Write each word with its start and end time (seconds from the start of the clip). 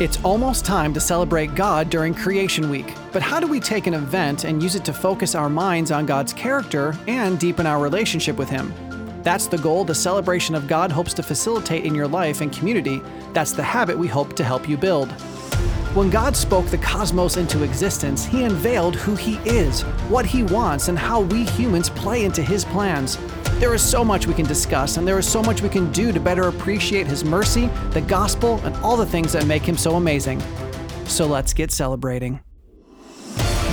It's 0.00 0.22
almost 0.22 0.64
time 0.64 0.94
to 0.94 1.00
celebrate 1.00 1.56
God 1.56 1.90
during 1.90 2.14
Creation 2.14 2.70
Week. 2.70 2.94
But 3.10 3.20
how 3.20 3.40
do 3.40 3.48
we 3.48 3.58
take 3.58 3.88
an 3.88 3.94
event 3.94 4.44
and 4.44 4.62
use 4.62 4.76
it 4.76 4.84
to 4.84 4.92
focus 4.92 5.34
our 5.34 5.50
minds 5.50 5.90
on 5.90 6.06
God's 6.06 6.32
character 6.32 6.96
and 7.08 7.36
deepen 7.36 7.66
our 7.66 7.80
relationship 7.80 8.36
with 8.36 8.48
Him? 8.48 8.72
That's 9.24 9.48
the 9.48 9.58
goal 9.58 9.84
the 9.84 9.96
celebration 9.96 10.54
of 10.54 10.68
God 10.68 10.92
hopes 10.92 11.14
to 11.14 11.24
facilitate 11.24 11.84
in 11.84 11.96
your 11.96 12.06
life 12.06 12.42
and 12.42 12.52
community. 12.52 13.02
That's 13.32 13.50
the 13.50 13.64
habit 13.64 13.98
we 13.98 14.06
hope 14.06 14.36
to 14.36 14.44
help 14.44 14.68
you 14.68 14.76
build. 14.76 15.10
When 15.94 16.10
God 16.10 16.36
spoke 16.36 16.66
the 16.66 16.78
cosmos 16.78 17.36
into 17.36 17.64
existence, 17.64 18.24
He 18.24 18.44
unveiled 18.44 18.94
who 18.94 19.16
He 19.16 19.38
is, 19.38 19.82
what 20.10 20.24
He 20.24 20.44
wants, 20.44 20.86
and 20.86 20.96
how 20.96 21.22
we 21.22 21.42
humans 21.42 21.90
play 21.90 22.24
into 22.24 22.40
His 22.40 22.64
plans. 22.64 23.18
There 23.58 23.74
is 23.74 23.82
so 23.82 24.04
much 24.04 24.28
we 24.28 24.34
can 24.34 24.46
discuss, 24.46 24.98
and 24.98 25.08
there 25.08 25.18
is 25.18 25.28
so 25.28 25.42
much 25.42 25.62
we 25.62 25.68
can 25.68 25.90
do 25.90 26.12
to 26.12 26.20
better 26.20 26.46
appreciate 26.46 27.08
His 27.08 27.24
mercy, 27.24 27.66
the 27.90 28.00
gospel, 28.00 28.60
and 28.62 28.72
all 28.76 28.96
the 28.96 29.04
things 29.04 29.32
that 29.32 29.48
make 29.48 29.62
Him 29.62 29.76
so 29.76 29.96
amazing. 29.96 30.40
So 31.06 31.26
let's 31.26 31.52
get 31.52 31.72
celebrating. 31.72 32.38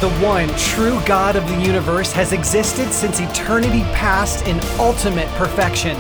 The 0.02 0.10
one 0.24 0.50
true 0.58 1.00
God 1.05 1.36
of 1.36 1.48
the 1.48 1.62
universe 1.62 2.12
has 2.13 2.34
existed 2.34 2.91
since 2.91 3.20
eternity 3.20 3.82
past 3.94 4.48
in 4.48 4.60
ultimate 4.80 5.27
perfection. 5.36 5.96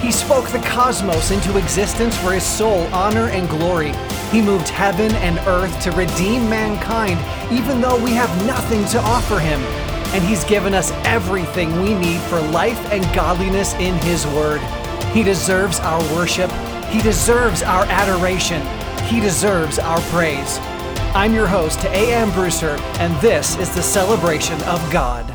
He 0.00 0.10
spoke 0.10 0.48
the 0.48 0.58
cosmos 0.58 1.30
into 1.30 1.58
existence 1.58 2.16
for 2.18 2.32
his 2.32 2.44
sole 2.44 2.88
honor 2.92 3.28
and 3.28 3.48
glory. 3.48 3.92
He 4.32 4.42
moved 4.42 4.68
heaven 4.68 5.12
and 5.12 5.38
earth 5.46 5.80
to 5.84 5.92
redeem 5.92 6.50
mankind, 6.50 7.20
even 7.52 7.80
though 7.80 8.02
we 8.02 8.10
have 8.10 8.46
nothing 8.46 8.84
to 8.86 8.98
offer 8.98 9.38
him 9.38 9.60
and 10.12 10.24
He's 10.24 10.44
given 10.44 10.74
us 10.74 10.90
everything 11.04 11.80
we 11.82 11.94
need 11.94 12.20
for 12.22 12.40
life 12.40 12.78
and 12.92 13.02
godliness 13.14 13.74
in 13.74 13.94
His 13.96 14.26
Word. 14.28 14.60
He 15.12 15.22
deserves 15.22 15.80
our 15.80 16.00
worship, 16.14 16.50
He 16.90 17.00
deserves 17.02 17.62
our 17.62 17.84
adoration, 17.84 18.62
He 19.06 19.20
deserves 19.20 19.78
our 19.78 20.00
praise. 20.12 20.58
I'm 21.14 21.32
your 21.32 21.46
host, 21.46 21.84
A.M. 21.84 22.30
Brewster, 22.32 22.76
and 22.98 23.14
this 23.22 23.56
is 23.58 23.74
the 23.74 23.82
celebration 23.82 24.62
of 24.64 24.92
God. 24.92 25.34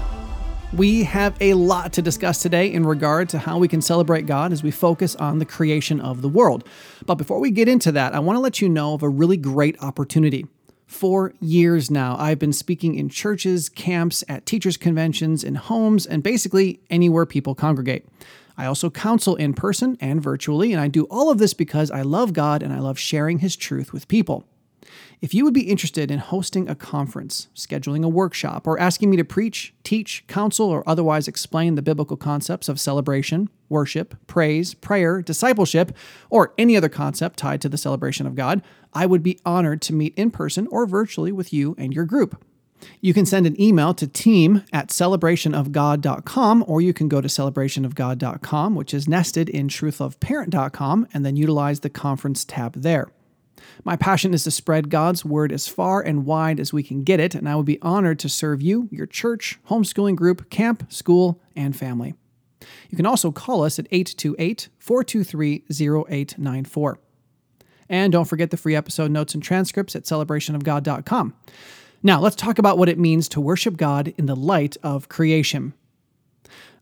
We 0.72 1.04
have 1.04 1.36
a 1.40 1.54
lot 1.54 1.94
to 1.94 2.02
discuss 2.02 2.42
today 2.42 2.72
in 2.72 2.84
regard 2.84 3.30
to 3.30 3.38
how 3.38 3.60
we 3.60 3.68
can 3.68 3.80
celebrate 3.80 4.26
God 4.26 4.52
as 4.52 4.64
we 4.64 4.72
focus 4.72 5.16
on 5.16 5.38
the 5.38 5.46
creation 5.46 6.02
of 6.02 6.24
the 6.24 6.30
world. 6.30 6.64
But 7.06 7.16
before 7.16 7.40
we 7.40 7.52
get 7.52 7.68
into 7.68 7.92
that, 7.92 8.16
I 8.16 8.20
want 8.20 8.38
to 8.38 8.40
let 8.40 8.60
you 8.60 8.70
know 8.70 8.96
of 8.96 9.04
a 9.04 9.10
really 9.10 9.38
great 9.38 9.80
opportunity. 9.84 10.48
For 10.94 11.34
years 11.42 11.90
now, 11.90 12.16
I've 12.20 12.38
been 12.38 12.54
speaking 12.54 12.94
in 12.94 13.10
churches, 13.10 13.68
camps, 13.68 14.24
at 14.30 14.46
teachers' 14.46 14.78
conventions, 14.78 15.44
in 15.44 15.56
homes, 15.56 16.06
and 16.06 16.22
basically 16.22 16.82
anywhere 16.92 17.26
people 17.26 17.56
congregate. 17.56 18.06
I 18.60 18.68
also 18.68 18.92
counsel 18.92 19.36
in 19.36 19.56
person 19.56 19.98
and 20.00 20.22
virtually, 20.22 20.72
and 20.72 20.80
I 20.80 20.88
do 20.88 21.06
all 21.06 21.32
of 21.32 21.40
this 21.40 21.56
because 21.56 21.90
I 21.90 22.04
love 22.04 22.32
God 22.32 22.62
and 22.62 22.72
I 22.72 22.78
love 22.78 23.00
sharing 23.00 23.40
His 23.40 23.56
truth 23.56 23.92
with 23.92 24.08
people. 24.08 24.46
If 25.22 25.34
you 25.34 25.44
would 25.46 25.54
be 25.54 25.70
interested 25.70 26.12
in 26.12 26.20
hosting 26.20 26.70
a 26.70 26.76
conference, 26.76 27.48
scheduling 27.56 28.04
a 28.04 28.10
workshop, 28.10 28.68
or 28.68 28.80
asking 28.80 29.10
me 29.10 29.18
to 29.18 29.24
preach, 29.24 29.74
teach, 29.84 30.26
counsel, 30.28 30.70
or 30.70 30.88
otherwise 30.88 31.28
explain 31.28 31.76
the 31.76 31.82
biblical 31.82 32.18
concepts 32.18 32.70
of 32.70 32.80
celebration, 32.80 33.50
worship, 33.70 34.16
praise, 34.28 34.74
prayer, 34.74 35.22
discipleship, 35.22 35.96
or 36.30 36.54
any 36.58 36.76
other 36.78 36.90
concept 36.90 37.38
tied 37.38 37.62
to 37.62 37.70
the 37.70 37.78
celebration 37.78 38.28
of 38.28 38.36
God, 38.36 38.62
I 38.94 39.06
would 39.06 39.24
be 39.24 39.40
honored 39.46 39.82
to 39.84 39.94
meet 39.94 40.14
in 40.16 40.32
person 40.32 40.68
or 40.68 40.86
virtually 40.86 41.32
with 41.32 41.54
you 41.54 41.76
and 41.78 41.94
your 41.94 42.06
group. 42.06 42.44
You 43.02 43.14
can 43.14 43.26
send 43.26 43.48
an 43.48 43.60
email 43.60 43.94
to 43.96 44.08
team 44.08 44.64
at 44.72 44.90
celebrationofgod.com, 44.90 46.66
or 46.68 46.82
you 46.82 46.94
can 46.94 47.08
go 47.08 47.22
to 47.22 47.28
celebrationofgod.com, 47.28 48.76
which 48.76 48.94
is 48.94 49.08
nested 49.08 49.50
in 49.50 49.68
truthloveparent.com, 49.68 51.08
and 51.14 51.26
then 51.26 51.36
utilize 51.36 51.80
the 51.82 51.90
conference 51.90 52.46
tab 52.46 52.74
there. 52.82 53.08
My 53.84 53.96
passion 53.96 54.34
is 54.34 54.44
to 54.44 54.52
spread 54.52 54.90
God's 54.90 55.26
word 55.26 55.52
as 55.52 55.68
far 55.68 56.02
and 56.02 56.26
wide 56.26 56.60
as 56.60 56.74
we 56.74 56.84
can 56.84 57.04
get 57.04 57.20
it, 57.20 57.36
and 57.36 57.48
I 57.48 57.56
would 57.56 57.66
be 57.66 57.82
honored 57.82 58.20
to 58.20 58.30
serve 58.30 58.62
you, 58.62 58.88
your 58.92 59.06
church, 59.06 59.60
homeschooling 59.70 60.16
group, 60.16 60.50
camp, 60.50 60.92
school, 60.92 61.42
and 61.56 61.76
family. 61.76 62.14
You 62.90 62.96
can 62.96 63.06
also 63.06 63.32
call 63.32 63.64
us 63.64 63.80
at 63.80 63.88
828 63.92 64.70
423 64.80 65.64
0894. 65.70 67.00
And 67.90 68.12
don't 68.12 68.26
forget 68.26 68.52
the 68.52 68.58
free 68.58 68.76
episode 68.76 69.12
notes 69.12 69.34
and 69.34 69.44
transcripts 69.44 69.96
at 69.96 70.04
celebrationofgod.com. 70.04 71.34
Now, 72.02 72.20
let's 72.20 72.36
talk 72.36 72.60
about 72.60 72.78
what 72.78 72.90
it 72.90 73.00
means 73.00 73.30
to 73.30 73.42
worship 73.42 73.78
God 73.78 74.14
in 74.18 74.26
the 74.26 74.36
light 74.36 74.78
of 74.84 75.10
creation. 75.10 75.74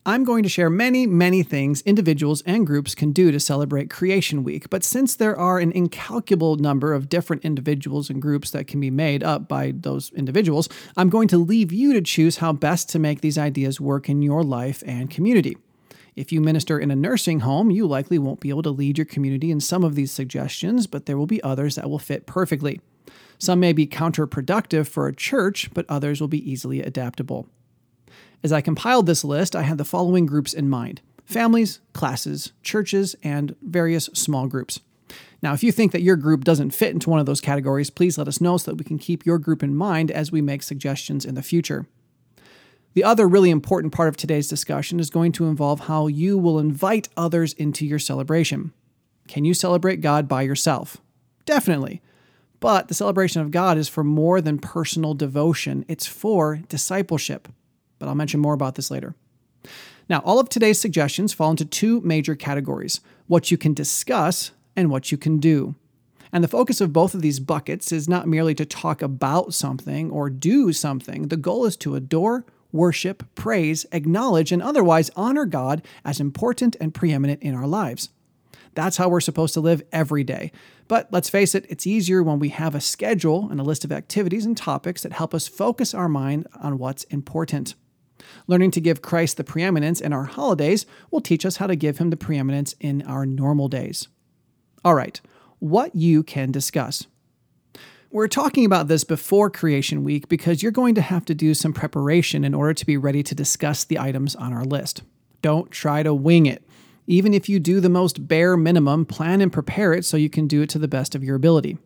I'm 0.04 0.24
going 0.24 0.42
to 0.42 0.48
share 0.48 0.68
many, 0.68 1.06
many 1.06 1.44
things 1.44 1.80
individuals 1.82 2.42
and 2.44 2.66
groups 2.66 2.92
can 2.92 3.12
do 3.12 3.30
to 3.30 3.38
celebrate 3.38 3.88
Creation 3.88 4.42
Week, 4.42 4.68
but 4.68 4.82
since 4.82 5.14
there 5.14 5.38
are 5.38 5.60
an 5.60 5.70
incalculable 5.70 6.56
number 6.56 6.92
of 6.92 7.08
different 7.08 7.44
individuals 7.44 8.10
and 8.10 8.20
groups 8.20 8.50
that 8.50 8.66
can 8.66 8.80
be 8.80 8.90
made 8.90 9.22
up 9.22 9.46
by 9.46 9.72
those 9.76 10.10
individuals, 10.14 10.68
I'm 10.96 11.08
going 11.08 11.28
to 11.28 11.38
leave 11.38 11.72
you 11.72 11.92
to 11.92 12.00
choose 12.00 12.38
how 12.38 12.52
best 12.52 12.88
to 12.88 12.98
make 12.98 13.20
these 13.20 13.38
ideas 13.38 13.80
work 13.80 14.08
in 14.08 14.22
your 14.22 14.42
life 14.42 14.82
and 14.84 15.08
community. 15.08 15.56
If 16.16 16.32
you 16.32 16.40
minister 16.40 16.80
in 16.80 16.90
a 16.90 16.96
nursing 16.96 17.38
home, 17.38 17.70
you 17.70 17.86
likely 17.86 18.18
won't 18.18 18.40
be 18.40 18.48
able 18.48 18.64
to 18.64 18.70
lead 18.70 18.98
your 18.98 19.04
community 19.04 19.52
in 19.52 19.60
some 19.60 19.84
of 19.84 19.94
these 19.94 20.10
suggestions, 20.10 20.88
but 20.88 21.06
there 21.06 21.16
will 21.16 21.28
be 21.28 21.40
others 21.44 21.76
that 21.76 21.88
will 21.88 22.00
fit 22.00 22.26
perfectly. 22.26 22.80
Some 23.38 23.60
may 23.60 23.72
be 23.72 23.86
counterproductive 23.86 24.88
for 24.88 25.06
a 25.06 25.14
church, 25.14 25.70
but 25.72 25.86
others 25.88 26.20
will 26.20 26.26
be 26.26 26.50
easily 26.50 26.82
adaptable. 26.82 27.46
As 28.44 28.52
I 28.52 28.60
compiled 28.60 29.06
this 29.06 29.24
list, 29.24 29.54
I 29.54 29.62
had 29.62 29.78
the 29.78 29.84
following 29.84 30.26
groups 30.26 30.52
in 30.52 30.68
mind 30.68 31.00
families, 31.24 31.80
classes, 31.92 32.52
churches, 32.62 33.14
and 33.22 33.54
various 33.62 34.06
small 34.06 34.46
groups. 34.48 34.80
Now, 35.42 35.54
if 35.54 35.62
you 35.62 35.72
think 35.72 35.92
that 35.92 36.02
your 36.02 36.16
group 36.16 36.44
doesn't 36.44 36.72
fit 36.72 36.92
into 36.92 37.08
one 37.08 37.20
of 37.20 37.26
those 37.26 37.40
categories, 37.40 37.90
please 37.90 38.18
let 38.18 38.28
us 38.28 38.40
know 38.40 38.58
so 38.58 38.70
that 38.70 38.76
we 38.76 38.84
can 38.84 38.98
keep 38.98 39.24
your 39.24 39.38
group 39.38 39.62
in 39.62 39.74
mind 39.74 40.10
as 40.10 40.30
we 40.30 40.42
make 40.42 40.62
suggestions 40.62 41.24
in 41.24 41.34
the 41.34 41.42
future. 41.42 41.86
The 42.94 43.04
other 43.04 43.26
really 43.26 43.50
important 43.50 43.94
part 43.94 44.08
of 44.08 44.16
today's 44.16 44.48
discussion 44.48 45.00
is 45.00 45.08
going 45.08 45.32
to 45.32 45.46
involve 45.46 45.80
how 45.80 46.06
you 46.06 46.36
will 46.36 46.58
invite 46.58 47.08
others 47.16 47.54
into 47.54 47.86
your 47.86 47.98
celebration. 47.98 48.72
Can 49.26 49.44
you 49.44 49.54
celebrate 49.54 50.00
God 50.00 50.28
by 50.28 50.42
yourself? 50.42 50.98
Definitely. 51.46 52.02
But 52.60 52.88
the 52.88 52.94
celebration 52.94 53.40
of 53.40 53.50
God 53.50 53.78
is 53.78 53.88
for 53.88 54.04
more 54.04 54.40
than 54.40 54.58
personal 54.58 55.14
devotion, 55.14 55.84
it's 55.88 56.06
for 56.06 56.56
discipleship 56.68 57.48
but 58.02 58.08
I'll 58.08 58.16
mention 58.16 58.40
more 58.40 58.54
about 58.54 58.74
this 58.74 58.90
later. 58.90 59.14
Now, 60.08 60.22
all 60.24 60.40
of 60.40 60.48
today's 60.48 60.80
suggestions 60.80 61.32
fall 61.32 61.52
into 61.52 61.64
two 61.64 62.00
major 62.00 62.34
categories 62.34 63.00
what 63.28 63.52
you 63.52 63.56
can 63.56 63.74
discuss 63.74 64.50
and 64.74 64.90
what 64.90 65.12
you 65.12 65.16
can 65.16 65.38
do. 65.38 65.76
And 66.32 66.42
the 66.42 66.48
focus 66.48 66.80
of 66.80 66.92
both 66.92 67.14
of 67.14 67.22
these 67.22 67.38
buckets 67.38 67.92
is 67.92 68.08
not 68.08 68.26
merely 68.26 68.56
to 68.56 68.66
talk 68.66 69.02
about 69.02 69.54
something 69.54 70.10
or 70.10 70.30
do 70.30 70.72
something. 70.72 71.28
The 71.28 71.36
goal 71.36 71.64
is 71.64 71.76
to 71.76 71.94
adore, 71.94 72.44
worship, 72.72 73.22
praise, 73.36 73.86
acknowledge, 73.92 74.50
and 74.50 74.60
otherwise 74.60 75.08
honor 75.14 75.46
God 75.46 75.86
as 76.04 76.18
important 76.18 76.74
and 76.80 76.92
preeminent 76.92 77.40
in 77.40 77.54
our 77.54 77.68
lives. 77.68 78.08
That's 78.74 78.96
how 78.96 79.08
we're 79.08 79.20
supposed 79.20 79.54
to 79.54 79.60
live 79.60 79.84
every 79.92 80.24
day. 80.24 80.50
But 80.88 81.06
let's 81.12 81.30
face 81.30 81.54
it, 81.54 81.66
it's 81.68 81.86
easier 81.86 82.20
when 82.20 82.40
we 82.40 82.48
have 82.48 82.74
a 82.74 82.80
schedule 82.80 83.48
and 83.48 83.60
a 83.60 83.64
list 83.64 83.84
of 83.84 83.92
activities 83.92 84.44
and 84.44 84.56
topics 84.56 85.02
that 85.02 85.12
help 85.12 85.34
us 85.34 85.46
focus 85.46 85.94
our 85.94 86.08
mind 86.08 86.48
on 86.60 86.78
what's 86.78 87.04
important. 87.04 87.76
Learning 88.46 88.70
to 88.70 88.80
give 88.80 89.02
Christ 89.02 89.36
the 89.36 89.44
preeminence 89.44 90.00
in 90.00 90.12
our 90.12 90.24
holidays 90.24 90.86
will 91.10 91.20
teach 91.20 91.46
us 91.46 91.56
how 91.56 91.66
to 91.66 91.76
give 91.76 91.98
him 91.98 92.10
the 92.10 92.16
preeminence 92.16 92.74
in 92.80 93.02
our 93.02 93.26
normal 93.26 93.68
days. 93.68 94.08
All 94.84 94.94
right, 94.94 95.20
what 95.58 95.94
you 95.94 96.22
can 96.22 96.50
discuss. 96.50 97.06
We're 98.10 98.28
talking 98.28 98.66
about 98.66 98.88
this 98.88 99.04
before 99.04 99.48
Creation 99.48 100.04
Week 100.04 100.28
because 100.28 100.62
you're 100.62 100.70
going 100.70 100.94
to 100.96 101.00
have 101.00 101.24
to 101.24 101.34
do 101.34 101.54
some 101.54 101.72
preparation 101.72 102.44
in 102.44 102.52
order 102.52 102.74
to 102.74 102.84
be 102.84 102.98
ready 102.98 103.22
to 103.22 103.34
discuss 103.34 103.84
the 103.84 103.98
items 103.98 104.36
on 104.36 104.52
our 104.52 104.64
list. 104.64 105.02
Don't 105.40 105.70
try 105.70 106.02
to 106.02 106.12
wing 106.12 106.44
it. 106.44 106.62
Even 107.06 107.32
if 107.32 107.48
you 107.48 107.58
do 107.58 107.80
the 107.80 107.88
most 107.88 108.28
bare 108.28 108.56
minimum, 108.56 109.06
plan 109.06 109.40
and 109.40 109.52
prepare 109.52 109.92
it 109.92 110.04
so 110.04 110.16
you 110.16 110.28
can 110.28 110.46
do 110.46 110.62
it 110.62 110.68
to 110.70 110.78
the 110.78 110.88
best 110.88 111.14
of 111.14 111.24
your 111.24 111.36
ability. 111.36 111.78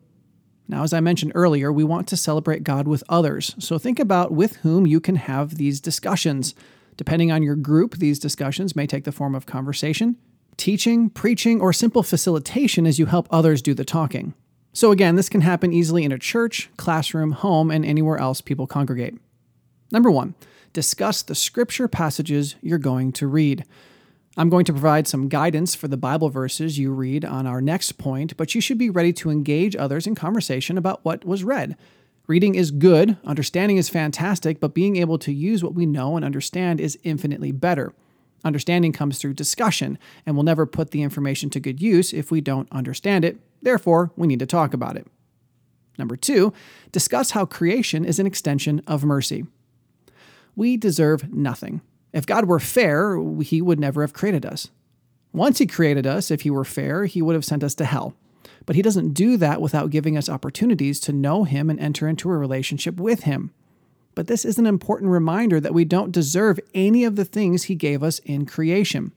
Now, 0.67 0.83
as 0.83 0.91
I 0.93 0.99
mentioned 0.99 1.31
earlier, 1.33 1.71
we 1.71 1.83
want 1.83 2.07
to 2.09 2.17
celebrate 2.17 2.63
God 2.63 2.87
with 2.87 3.03
others, 3.07 3.55
so 3.57 3.77
think 3.77 3.99
about 3.99 4.31
with 4.31 4.57
whom 4.57 4.85
you 4.85 4.99
can 4.99 5.15
have 5.15 5.55
these 5.55 5.79
discussions. 5.79 6.53
Depending 6.97 7.31
on 7.31 7.43
your 7.43 7.55
group, 7.55 7.95
these 7.95 8.19
discussions 8.19 8.75
may 8.75 8.85
take 8.85 9.05
the 9.05 9.11
form 9.11 9.33
of 9.33 9.45
conversation, 9.45 10.17
teaching, 10.57 11.09
preaching, 11.09 11.61
or 11.61 11.71
simple 11.71 12.03
facilitation 12.03 12.85
as 12.85 12.99
you 12.99 13.05
help 13.05 13.27
others 13.29 13.61
do 13.61 13.73
the 13.73 13.85
talking. 13.85 14.33
So, 14.73 14.91
again, 14.91 15.15
this 15.15 15.29
can 15.29 15.41
happen 15.41 15.71
easily 15.71 16.03
in 16.03 16.11
a 16.11 16.19
church, 16.19 16.69
classroom, 16.77 17.31
home, 17.31 17.71
and 17.71 17.85
anywhere 17.85 18.17
else 18.17 18.41
people 18.41 18.67
congregate. 18.67 19.15
Number 19.91 20.11
one, 20.11 20.35
discuss 20.73 21.21
the 21.21 21.33
scripture 21.33 21.87
passages 21.87 22.55
you're 22.61 22.77
going 22.77 23.13
to 23.13 23.27
read. 23.27 23.63
I'm 24.39 24.49
going 24.49 24.65
to 24.65 24.71
provide 24.71 25.07
some 25.07 25.29
guidance 25.29 25.73
for 25.73 25.87
the 25.87 25.97
Bible 25.97 26.29
verses 26.29 26.77
you 26.77 26.91
read 26.91 27.25
on 27.25 27.47
our 27.47 27.59
next 27.59 27.93
point, 27.93 28.37
but 28.37 28.53
you 28.53 28.61
should 28.61 28.77
be 28.77 28.91
ready 28.91 29.11
to 29.13 29.31
engage 29.31 29.75
others 29.75 30.05
in 30.05 30.13
conversation 30.13 30.77
about 30.77 31.03
what 31.03 31.25
was 31.25 31.43
read. 31.43 31.75
Reading 32.27 32.53
is 32.53 32.69
good, 32.69 33.17
understanding 33.25 33.77
is 33.77 33.89
fantastic, 33.89 34.59
but 34.59 34.75
being 34.75 34.95
able 34.95 35.17
to 35.17 35.33
use 35.33 35.63
what 35.63 35.73
we 35.73 35.87
know 35.87 36.15
and 36.15 36.23
understand 36.23 36.79
is 36.79 36.99
infinitely 37.03 37.51
better. 37.51 37.93
Understanding 38.45 38.91
comes 38.91 39.17
through 39.17 39.33
discussion, 39.33 39.97
and 40.23 40.35
we'll 40.35 40.43
never 40.43 40.67
put 40.67 40.91
the 40.91 41.01
information 41.01 41.49
to 41.49 41.59
good 41.59 41.81
use 41.81 42.13
if 42.13 42.29
we 42.29 42.39
don't 42.39 42.71
understand 42.71 43.25
it. 43.25 43.39
Therefore, 43.63 44.11
we 44.15 44.27
need 44.27 44.39
to 44.39 44.45
talk 44.45 44.71
about 44.71 44.97
it. 44.97 45.07
Number 45.97 46.15
two, 46.15 46.53
discuss 46.91 47.31
how 47.31 47.45
creation 47.45 48.05
is 48.05 48.19
an 48.19 48.27
extension 48.27 48.83
of 48.85 49.03
mercy. 49.03 49.47
We 50.55 50.77
deserve 50.77 51.33
nothing. 51.33 51.81
If 52.17 52.25
God 52.25 52.45
were 52.45 52.59
fair, 52.59 53.21
he 53.41 53.61
would 53.61 53.79
never 53.79 54.01
have 54.01 54.11
created 54.11 54.43
us. 54.43 54.71
Once 55.33 55.59
he 55.59 55.67
created 55.67 56.07
us, 56.07 56.31
if 56.31 56.41
he 56.41 56.49
were 56.49 56.65
fair, 56.65 57.05
he 57.05 57.21
would 57.21 57.35
have 57.35 57.45
sent 57.45 57.63
us 57.63 57.75
to 57.75 57.85
hell. 57.85 58.15
But 58.65 58.75
he 58.75 58.81
doesn't 58.81 59.13
do 59.13 59.37
that 59.37 59.61
without 59.61 59.91
giving 59.91 60.17
us 60.17 60.27
opportunities 60.27 60.99
to 61.01 61.13
know 61.13 61.43
him 61.43 61.69
and 61.69 61.79
enter 61.79 62.07
into 62.07 62.31
a 62.31 62.35
relationship 62.35 62.99
with 62.99 63.23
him. 63.23 63.51
But 64.15 64.25
this 64.25 64.45
is 64.45 64.57
an 64.57 64.65
important 64.65 65.11
reminder 65.11 65.59
that 65.59 65.75
we 65.75 65.85
don't 65.85 66.11
deserve 66.11 66.59
any 66.73 67.03
of 67.03 67.17
the 67.17 67.23
things 67.23 67.65
he 67.65 67.75
gave 67.75 68.01
us 68.01 68.17
in 68.25 68.47
creation. 68.47 69.11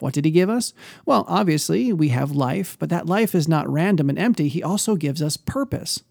What 0.00 0.12
did 0.12 0.24
he 0.24 0.32
give 0.32 0.50
us? 0.50 0.74
Well, 1.04 1.26
obviously, 1.28 1.92
we 1.92 2.08
have 2.08 2.32
life, 2.32 2.76
but 2.80 2.88
that 2.88 3.06
life 3.06 3.36
is 3.36 3.46
not 3.46 3.68
random 3.68 4.10
and 4.10 4.18
empty. 4.18 4.48
He 4.48 4.64
also 4.64 4.96
gives 4.96 5.22
us 5.22 5.36
purpose. 5.36 6.02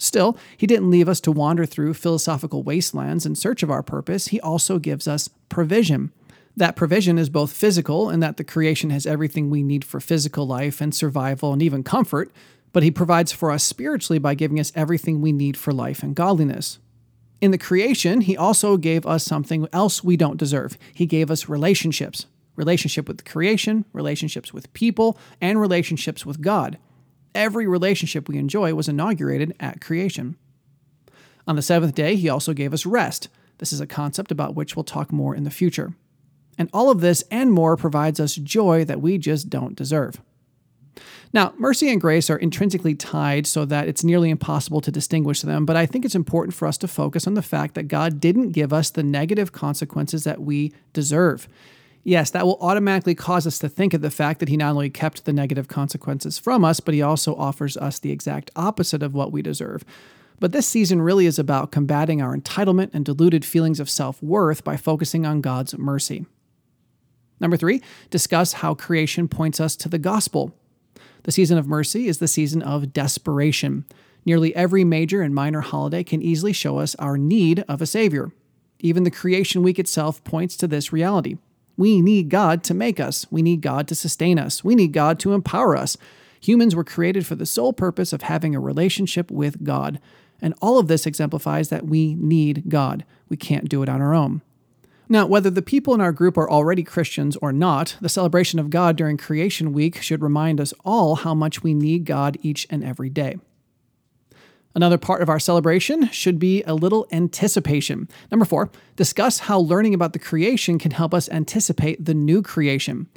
Still, 0.00 0.38
he 0.56 0.66
didn't 0.66 0.90
leave 0.90 1.10
us 1.10 1.20
to 1.20 1.30
wander 1.30 1.66
through 1.66 1.92
philosophical 1.92 2.62
wastelands 2.62 3.26
in 3.26 3.34
search 3.34 3.62
of 3.62 3.70
our 3.70 3.82
purpose. 3.82 4.28
He 4.28 4.40
also 4.40 4.78
gives 4.78 5.06
us 5.06 5.28
provision. 5.50 6.10
That 6.56 6.74
provision 6.74 7.18
is 7.18 7.28
both 7.28 7.52
physical, 7.52 8.08
in 8.08 8.20
that 8.20 8.38
the 8.38 8.44
creation 8.44 8.88
has 8.90 9.06
everything 9.06 9.50
we 9.50 9.62
need 9.62 9.84
for 9.84 10.00
physical 10.00 10.46
life 10.46 10.80
and 10.80 10.94
survival 10.94 11.52
and 11.52 11.62
even 11.62 11.84
comfort, 11.84 12.32
but 12.72 12.82
he 12.82 12.90
provides 12.90 13.30
for 13.30 13.50
us 13.50 13.62
spiritually 13.62 14.18
by 14.18 14.34
giving 14.34 14.58
us 14.58 14.72
everything 14.74 15.20
we 15.20 15.32
need 15.32 15.54
for 15.56 15.72
life 15.72 16.02
and 16.02 16.16
godliness. 16.16 16.78
In 17.42 17.50
the 17.50 17.58
creation, 17.58 18.22
he 18.22 18.38
also 18.38 18.78
gave 18.78 19.04
us 19.04 19.22
something 19.22 19.68
else 19.70 20.02
we 20.02 20.16
don't 20.16 20.38
deserve. 20.38 20.78
He 20.94 21.04
gave 21.06 21.30
us 21.30 21.48
relationships 21.48 22.26
relationship 22.56 23.08
with 23.08 23.18
the 23.18 23.24
creation, 23.24 23.86
relationships 23.94 24.52
with 24.52 24.70
people, 24.74 25.16
and 25.40 25.58
relationships 25.58 26.26
with 26.26 26.42
God. 26.42 26.76
Every 27.34 27.66
relationship 27.66 28.28
we 28.28 28.38
enjoy 28.38 28.74
was 28.74 28.88
inaugurated 28.88 29.54
at 29.60 29.80
creation. 29.80 30.36
On 31.46 31.56
the 31.56 31.62
seventh 31.62 31.94
day, 31.94 32.16
he 32.16 32.28
also 32.28 32.52
gave 32.52 32.72
us 32.72 32.86
rest. 32.86 33.28
This 33.58 33.72
is 33.72 33.80
a 33.80 33.86
concept 33.86 34.30
about 34.30 34.54
which 34.54 34.76
we'll 34.76 34.84
talk 34.84 35.12
more 35.12 35.34
in 35.34 35.44
the 35.44 35.50
future. 35.50 35.94
And 36.58 36.68
all 36.72 36.90
of 36.90 37.00
this 37.00 37.22
and 37.30 37.52
more 37.52 37.76
provides 37.76 38.20
us 38.20 38.34
joy 38.34 38.84
that 38.84 39.00
we 39.00 39.18
just 39.18 39.48
don't 39.48 39.74
deserve. 39.76 40.20
Now, 41.32 41.54
mercy 41.56 41.90
and 41.90 42.00
grace 42.00 42.28
are 42.28 42.36
intrinsically 42.36 42.94
tied 42.94 43.46
so 43.46 43.64
that 43.64 43.86
it's 43.86 44.02
nearly 44.02 44.30
impossible 44.30 44.80
to 44.80 44.90
distinguish 44.90 45.42
them, 45.42 45.64
but 45.64 45.76
I 45.76 45.86
think 45.86 46.04
it's 46.04 46.16
important 46.16 46.54
for 46.54 46.66
us 46.66 46.76
to 46.78 46.88
focus 46.88 47.26
on 47.26 47.34
the 47.34 47.42
fact 47.42 47.74
that 47.76 47.84
God 47.84 48.18
didn't 48.18 48.50
give 48.50 48.72
us 48.72 48.90
the 48.90 49.04
negative 49.04 49.52
consequences 49.52 50.24
that 50.24 50.40
we 50.40 50.72
deserve. 50.92 51.48
Yes, 52.02 52.30
that 52.30 52.46
will 52.46 52.58
automatically 52.60 53.14
cause 53.14 53.46
us 53.46 53.58
to 53.58 53.68
think 53.68 53.92
of 53.92 54.00
the 54.00 54.10
fact 54.10 54.40
that 54.40 54.48
He 54.48 54.56
not 54.56 54.72
only 54.72 54.90
kept 54.90 55.24
the 55.24 55.32
negative 55.32 55.68
consequences 55.68 56.38
from 56.38 56.64
us, 56.64 56.80
but 56.80 56.94
He 56.94 57.02
also 57.02 57.34
offers 57.36 57.76
us 57.76 57.98
the 57.98 58.10
exact 58.10 58.50
opposite 58.56 59.02
of 59.02 59.14
what 59.14 59.32
we 59.32 59.42
deserve. 59.42 59.84
But 60.38 60.52
this 60.52 60.66
season 60.66 61.02
really 61.02 61.26
is 61.26 61.38
about 61.38 61.70
combating 61.70 62.22
our 62.22 62.34
entitlement 62.34 62.90
and 62.94 63.04
deluded 63.04 63.44
feelings 63.44 63.78
of 63.78 63.90
self 63.90 64.22
worth 64.22 64.64
by 64.64 64.78
focusing 64.78 65.26
on 65.26 65.42
God's 65.42 65.76
mercy. 65.76 66.24
Number 67.38 67.58
three, 67.58 67.82
discuss 68.08 68.54
how 68.54 68.74
creation 68.74 69.28
points 69.28 69.60
us 69.60 69.76
to 69.76 69.88
the 69.88 69.98
gospel. 69.98 70.54
The 71.24 71.32
season 71.32 71.58
of 71.58 71.66
mercy 71.66 72.08
is 72.08 72.18
the 72.18 72.28
season 72.28 72.62
of 72.62 72.94
desperation. 72.94 73.84
Nearly 74.24 74.54
every 74.54 74.84
major 74.84 75.20
and 75.22 75.34
minor 75.34 75.60
holiday 75.60 76.02
can 76.04 76.22
easily 76.22 76.52
show 76.52 76.78
us 76.78 76.94
our 76.96 77.18
need 77.18 77.64
of 77.68 77.82
a 77.82 77.86
Savior. 77.86 78.32
Even 78.78 79.04
the 79.04 79.10
creation 79.10 79.62
week 79.62 79.78
itself 79.78 80.24
points 80.24 80.56
to 80.56 80.66
this 80.66 80.92
reality. 80.92 81.36
We 81.80 82.02
need 82.02 82.28
God 82.28 82.62
to 82.64 82.74
make 82.74 83.00
us. 83.00 83.24
We 83.30 83.40
need 83.40 83.62
God 83.62 83.88
to 83.88 83.94
sustain 83.94 84.38
us. 84.38 84.62
We 84.62 84.74
need 84.74 84.92
God 84.92 85.18
to 85.20 85.32
empower 85.32 85.74
us. 85.74 85.96
Humans 86.42 86.76
were 86.76 86.84
created 86.84 87.26
for 87.26 87.36
the 87.36 87.46
sole 87.46 87.72
purpose 87.72 88.12
of 88.12 88.20
having 88.20 88.54
a 88.54 88.60
relationship 88.60 89.30
with 89.30 89.64
God. 89.64 89.98
And 90.42 90.52
all 90.60 90.78
of 90.78 90.88
this 90.88 91.06
exemplifies 91.06 91.70
that 91.70 91.86
we 91.86 92.16
need 92.16 92.64
God. 92.68 93.06
We 93.30 93.38
can't 93.38 93.70
do 93.70 93.82
it 93.82 93.88
on 93.88 94.02
our 94.02 94.12
own. 94.12 94.42
Now, 95.08 95.24
whether 95.24 95.48
the 95.48 95.62
people 95.62 95.94
in 95.94 96.02
our 96.02 96.12
group 96.12 96.36
are 96.36 96.50
already 96.50 96.82
Christians 96.82 97.34
or 97.36 97.50
not, 97.50 97.96
the 98.02 98.10
celebration 98.10 98.60
of 98.60 98.68
God 98.68 98.94
during 98.94 99.16
Creation 99.16 99.72
Week 99.72 100.02
should 100.02 100.22
remind 100.22 100.60
us 100.60 100.74
all 100.84 101.14
how 101.14 101.32
much 101.32 101.62
we 101.62 101.72
need 101.72 102.04
God 102.04 102.36
each 102.42 102.66
and 102.68 102.84
every 102.84 103.08
day. 103.08 103.38
Another 104.74 104.98
part 104.98 105.20
of 105.20 105.28
our 105.28 105.40
celebration 105.40 106.08
should 106.10 106.38
be 106.38 106.62
a 106.62 106.74
little 106.74 107.06
anticipation. 107.10 108.08
Number 108.30 108.44
four, 108.44 108.70
discuss 108.96 109.40
how 109.40 109.58
learning 109.58 109.94
about 109.94 110.12
the 110.12 110.18
creation 110.18 110.78
can 110.78 110.92
help 110.92 111.12
us 111.12 111.28
anticipate 111.28 112.04
the 112.04 112.14
new 112.14 112.40
creation. 112.40 113.08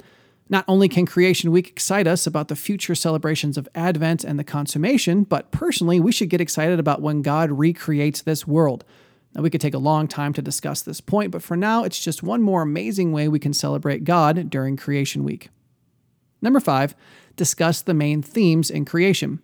Not 0.48 0.64
only 0.68 0.88
can 0.88 1.06
Creation 1.06 1.52
Week 1.52 1.68
excite 1.68 2.06
us 2.06 2.26
about 2.26 2.48
the 2.48 2.56
future 2.56 2.94
celebrations 2.94 3.56
of 3.56 3.68
Advent 3.74 4.24
and 4.24 4.38
the 4.38 4.44
consummation, 4.44 5.24
but 5.24 5.50
personally, 5.50 6.00
we 6.00 6.12
should 6.12 6.28
get 6.28 6.40
excited 6.40 6.78
about 6.78 7.00
when 7.00 7.22
God 7.22 7.50
recreates 7.50 8.20
this 8.20 8.46
world. 8.46 8.84
Now, 9.34 9.42
we 9.42 9.50
could 9.50 9.60
take 9.60 9.74
a 9.74 9.78
long 9.78 10.06
time 10.06 10.32
to 10.34 10.42
discuss 10.42 10.82
this 10.82 11.00
point, 11.00 11.30
but 11.30 11.42
for 11.42 11.56
now, 11.56 11.82
it's 11.82 12.02
just 12.02 12.22
one 12.22 12.42
more 12.42 12.62
amazing 12.62 13.10
way 13.10 13.26
we 13.26 13.38
can 13.38 13.54
celebrate 13.54 14.04
God 14.04 14.50
during 14.50 14.76
Creation 14.76 15.24
Week. 15.24 15.48
Number 16.42 16.60
five, 16.60 16.94
discuss 17.36 17.80
the 17.80 17.94
main 17.94 18.20
themes 18.20 18.70
in 18.70 18.84
creation. 18.84 19.40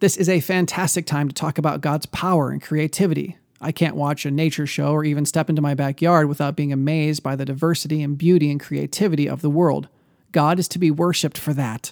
This 0.00 0.16
is 0.16 0.28
a 0.28 0.38
fantastic 0.38 1.06
time 1.06 1.26
to 1.26 1.34
talk 1.34 1.58
about 1.58 1.80
God's 1.80 2.06
power 2.06 2.50
and 2.50 2.62
creativity. 2.62 3.36
I 3.60 3.72
can't 3.72 3.96
watch 3.96 4.24
a 4.24 4.30
nature 4.30 4.64
show 4.64 4.92
or 4.92 5.04
even 5.04 5.24
step 5.24 5.50
into 5.50 5.60
my 5.60 5.74
backyard 5.74 6.28
without 6.28 6.54
being 6.54 6.72
amazed 6.72 7.24
by 7.24 7.34
the 7.34 7.44
diversity 7.44 8.00
and 8.00 8.16
beauty 8.16 8.48
and 8.48 8.60
creativity 8.60 9.28
of 9.28 9.42
the 9.42 9.50
world. 9.50 9.88
God 10.30 10.60
is 10.60 10.68
to 10.68 10.78
be 10.78 10.92
worshiped 10.92 11.36
for 11.36 11.52
that. 11.54 11.90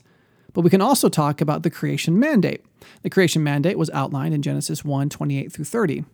But 0.52 0.60
we 0.60 0.70
can 0.70 0.80
also 0.80 1.08
talk 1.08 1.40
about 1.40 1.64
the 1.64 1.70
creation 1.70 2.16
mandate. 2.16 2.64
The 3.02 3.10
creation 3.10 3.42
mandate 3.42 3.76
was 3.76 3.90
outlined 3.90 4.34
in 4.34 4.42
Genesis 4.42 4.84
1 4.84 5.08
28 5.08 5.50
through 5.50 5.64
30. 5.64 6.04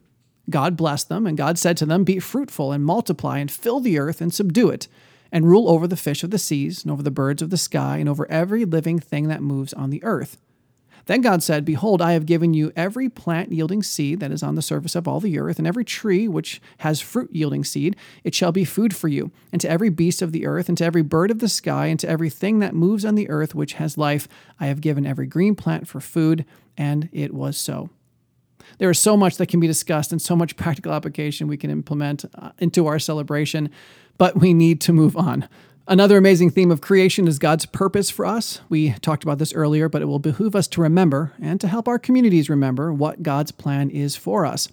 God 0.48 0.78
blessed 0.78 1.10
them, 1.10 1.26
and 1.26 1.36
God 1.36 1.58
said 1.58 1.76
to 1.76 1.86
them, 1.86 2.04
Be 2.04 2.18
fruitful 2.18 2.72
and 2.72 2.86
multiply 2.86 3.36
and 3.36 3.50
fill 3.50 3.80
the 3.80 3.98
earth 3.98 4.22
and 4.22 4.32
subdue 4.32 4.70
it, 4.70 4.88
and 5.30 5.46
rule 5.46 5.68
over 5.68 5.86
the 5.86 5.96
fish 5.96 6.24
of 6.24 6.30
the 6.30 6.38
seas, 6.38 6.84
and 6.84 6.90
over 6.90 7.02
the 7.02 7.10
birds 7.10 7.42
of 7.42 7.50
the 7.50 7.58
sky, 7.58 7.98
and 7.98 8.08
over 8.08 8.28
every 8.30 8.64
living 8.64 8.98
thing 8.98 9.28
that 9.28 9.42
moves 9.42 9.74
on 9.74 9.90
the 9.90 10.02
earth. 10.02 10.38
Then 11.06 11.20
God 11.20 11.42
said, 11.42 11.64
Behold, 11.64 12.00
I 12.00 12.12
have 12.12 12.26
given 12.26 12.54
you 12.54 12.72
every 12.76 13.08
plant 13.08 13.52
yielding 13.52 13.82
seed 13.82 14.20
that 14.20 14.32
is 14.32 14.42
on 14.42 14.54
the 14.54 14.62
surface 14.62 14.94
of 14.94 15.08
all 15.08 15.20
the 15.20 15.38
earth, 15.38 15.58
and 15.58 15.66
every 15.66 15.84
tree 15.84 16.28
which 16.28 16.60
has 16.78 17.00
fruit 17.00 17.30
yielding 17.32 17.64
seed, 17.64 17.96
it 18.24 18.34
shall 18.34 18.52
be 18.52 18.64
food 18.64 18.94
for 18.94 19.08
you. 19.08 19.30
And 19.52 19.60
to 19.60 19.70
every 19.70 19.90
beast 19.90 20.22
of 20.22 20.32
the 20.32 20.46
earth, 20.46 20.68
and 20.68 20.78
to 20.78 20.84
every 20.84 21.02
bird 21.02 21.30
of 21.30 21.40
the 21.40 21.48
sky, 21.48 21.86
and 21.86 21.98
to 22.00 22.08
every 22.08 22.30
thing 22.30 22.60
that 22.60 22.74
moves 22.74 23.04
on 23.04 23.14
the 23.14 23.28
earth 23.28 23.54
which 23.54 23.74
has 23.74 23.98
life, 23.98 24.28
I 24.60 24.66
have 24.66 24.80
given 24.80 25.06
every 25.06 25.26
green 25.26 25.54
plant 25.54 25.88
for 25.88 26.00
food. 26.00 26.44
And 26.76 27.08
it 27.12 27.34
was 27.34 27.56
so. 27.56 27.90
There 28.78 28.90
is 28.90 28.98
so 28.98 29.16
much 29.16 29.36
that 29.36 29.48
can 29.48 29.60
be 29.60 29.66
discussed 29.66 30.12
and 30.12 30.22
so 30.22 30.36
much 30.36 30.56
practical 30.56 30.92
application 30.92 31.48
we 31.48 31.56
can 31.56 31.70
implement 31.70 32.24
uh, 32.36 32.52
into 32.58 32.86
our 32.86 32.98
celebration, 32.98 33.70
but 34.18 34.36
we 34.36 34.54
need 34.54 34.80
to 34.82 34.92
move 34.92 35.16
on. 35.16 35.48
Another 35.88 36.16
amazing 36.16 36.50
theme 36.50 36.70
of 36.70 36.80
creation 36.80 37.26
is 37.26 37.40
God's 37.40 37.66
purpose 37.66 38.08
for 38.08 38.24
us. 38.24 38.60
We 38.68 38.92
talked 39.00 39.24
about 39.24 39.38
this 39.38 39.52
earlier, 39.52 39.88
but 39.88 40.00
it 40.00 40.04
will 40.04 40.20
behoove 40.20 40.54
us 40.54 40.68
to 40.68 40.80
remember 40.80 41.32
and 41.42 41.60
to 41.60 41.66
help 41.66 41.88
our 41.88 41.98
communities 41.98 42.48
remember 42.48 42.92
what 42.92 43.24
God's 43.24 43.50
plan 43.50 43.90
is 43.90 44.14
for 44.14 44.46
us. 44.46 44.68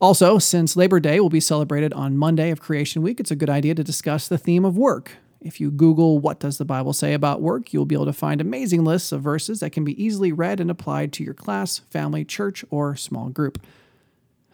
Also, 0.00 0.38
since 0.38 0.76
Labor 0.76 1.00
Day 1.00 1.18
will 1.18 1.30
be 1.30 1.40
celebrated 1.40 1.92
on 1.94 2.16
Monday 2.16 2.50
of 2.50 2.60
Creation 2.60 3.02
Week, 3.02 3.18
it's 3.18 3.32
a 3.32 3.36
good 3.36 3.50
idea 3.50 3.74
to 3.74 3.82
discuss 3.82 4.28
the 4.28 4.38
theme 4.38 4.64
of 4.64 4.78
work. 4.78 5.16
If 5.40 5.60
you 5.60 5.70
Google 5.72 6.20
what 6.20 6.38
does 6.38 6.58
the 6.58 6.64
Bible 6.64 6.92
say 6.92 7.12
about 7.12 7.42
work, 7.42 7.72
you'll 7.72 7.84
be 7.84 7.96
able 7.96 8.06
to 8.06 8.12
find 8.12 8.40
amazing 8.40 8.84
lists 8.84 9.10
of 9.10 9.22
verses 9.22 9.58
that 9.60 9.70
can 9.70 9.84
be 9.84 10.00
easily 10.02 10.30
read 10.30 10.60
and 10.60 10.70
applied 10.70 11.12
to 11.14 11.24
your 11.24 11.34
class, 11.34 11.78
family, 11.90 12.24
church, 12.24 12.64
or 12.70 12.94
small 12.94 13.30
group. 13.30 13.60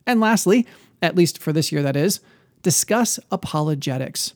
And 0.07 0.21
lastly, 0.21 0.67
at 1.03 1.17
least 1.17 1.39
for 1.39 1.53
this 1.53 1.71
year 1.71 1.83
that 1.83 1.97
is, 1.97 2.21
discuss 2.63 3.21
apologetics. 3.31 4.33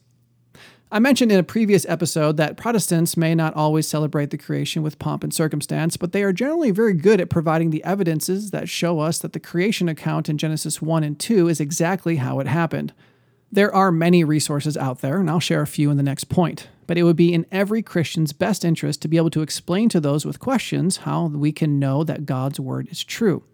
I 0.93 0.99
mentioned 0.99 1.31
in 1.31 1.39
a 1.39 1.45
previous 1.45 1.87
episode 1.89 2.37
that 2.39 2.57
Protestants 2.57 3.17
may 3.17 3.33
not 3.33 3.55
always 3.55 3.87
celebrate 3.87 4.31
the 4.31 4.37
creation 4.37 4.83
with 4.83 4.99
pomp 4.99 5.23
and 5.23 5.33
circumstance, 5.33 5.97
but 5.97 6.11
they 6.11 6.25
are 6.25 6.33
generally 6.33 6.73
very 6.73 6.95
good 6.95 7.21
at 7.21 7.31
providing 7.31 7.71
the 7.71 7.85
evidences 7.85 8.51
that 8.51 8.69
show 8.69 8.99
us 8.99 9.21
that 9.21 9.33
the 9.33 9.39
creation 9.39 9.89
account 9.89 10.29
in 10.29 10.37
Genesis 10.37 10.83
1 10.83 11.05
and 11.05 11.17
2 11.21 11.47
is 11.47 11.61
exactly 11.61 12.17
how 12.17 12.41
it 12.41 12.49
happened. 12.49 12.93
There 13.53 13.73
are 13.73 13.93
many 13.93 14.25
resources 14.25 14.77
out 14.77 15.01
there, 15.01 15.21
and 15.21 15.31
I'll 15.31 15.39
share 15.39 15.63
a 15.63 15.67
few 15.67 15.93
in 15.93 15.97
the 15.97 16.03
next 16.03 16.25
point. 16.25 16.67
But 16.89 16.99
it 16.99 17.05
would 17.05 17.15
be 17.15 17.33
in 17.33 17.47
every 17.53 17.83
Christian's 17.83 18.33
best 18.33 18.65
interest 18.65 19.01
to 19.03 19.09
be 19.09 19.17
able 19.17 19.31
to 19.31 19.43
explain 19.43 19.89
to 19.91 20.01
those 20.01 20.27
with 20.27 20.41
questions 20.41 20.99
how 20.99 21.27
we 21.27 21.53
can 21.53 21.79
know 21.79 22.03
that 22.03 22.27
God's 22.27 22.59
word 22.59 22.89
is 22.91 23.05
true. 23.05 23.45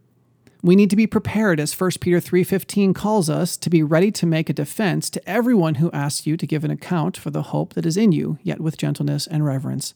We 0.63 0.77
need 0.77 0.91
to 0.91 0.97
be 0.97 1.07
prepared 1.07 1.61
as 1.61 1.73
1 1.73 2.01
Peter 2.01 2.21
3:15 2.21 2.95
calls 2.95 3.29
us 3.29 3.57
to 3.57 3.71
be 3.71 3.83
ready 3.83 4.11
to 4.13 4.27
make 4.27 4.49
a 4.49 4.55
defense 4.55 5.11
to 5.11 5.29
everyone 5.29 5.77
who 5.77 5.91
asks 5.93 6.27
you 6.27 6.37
to 6.37 6.47
give 6.47 6.65
an 6.65 6.71
account 6.71 7.17
for 7.17 7.31
the 7.31 7.43
hope 7.43 7.75
that 7.75 7.87
is 7.87 7.97
in 7.97 8.13
you, 8.13 8.39
yet 8.43 8.61
with 8.61 8.79
gentleness 8.79 9.27
and 9.27 9.45
reverence. 9.45 9.95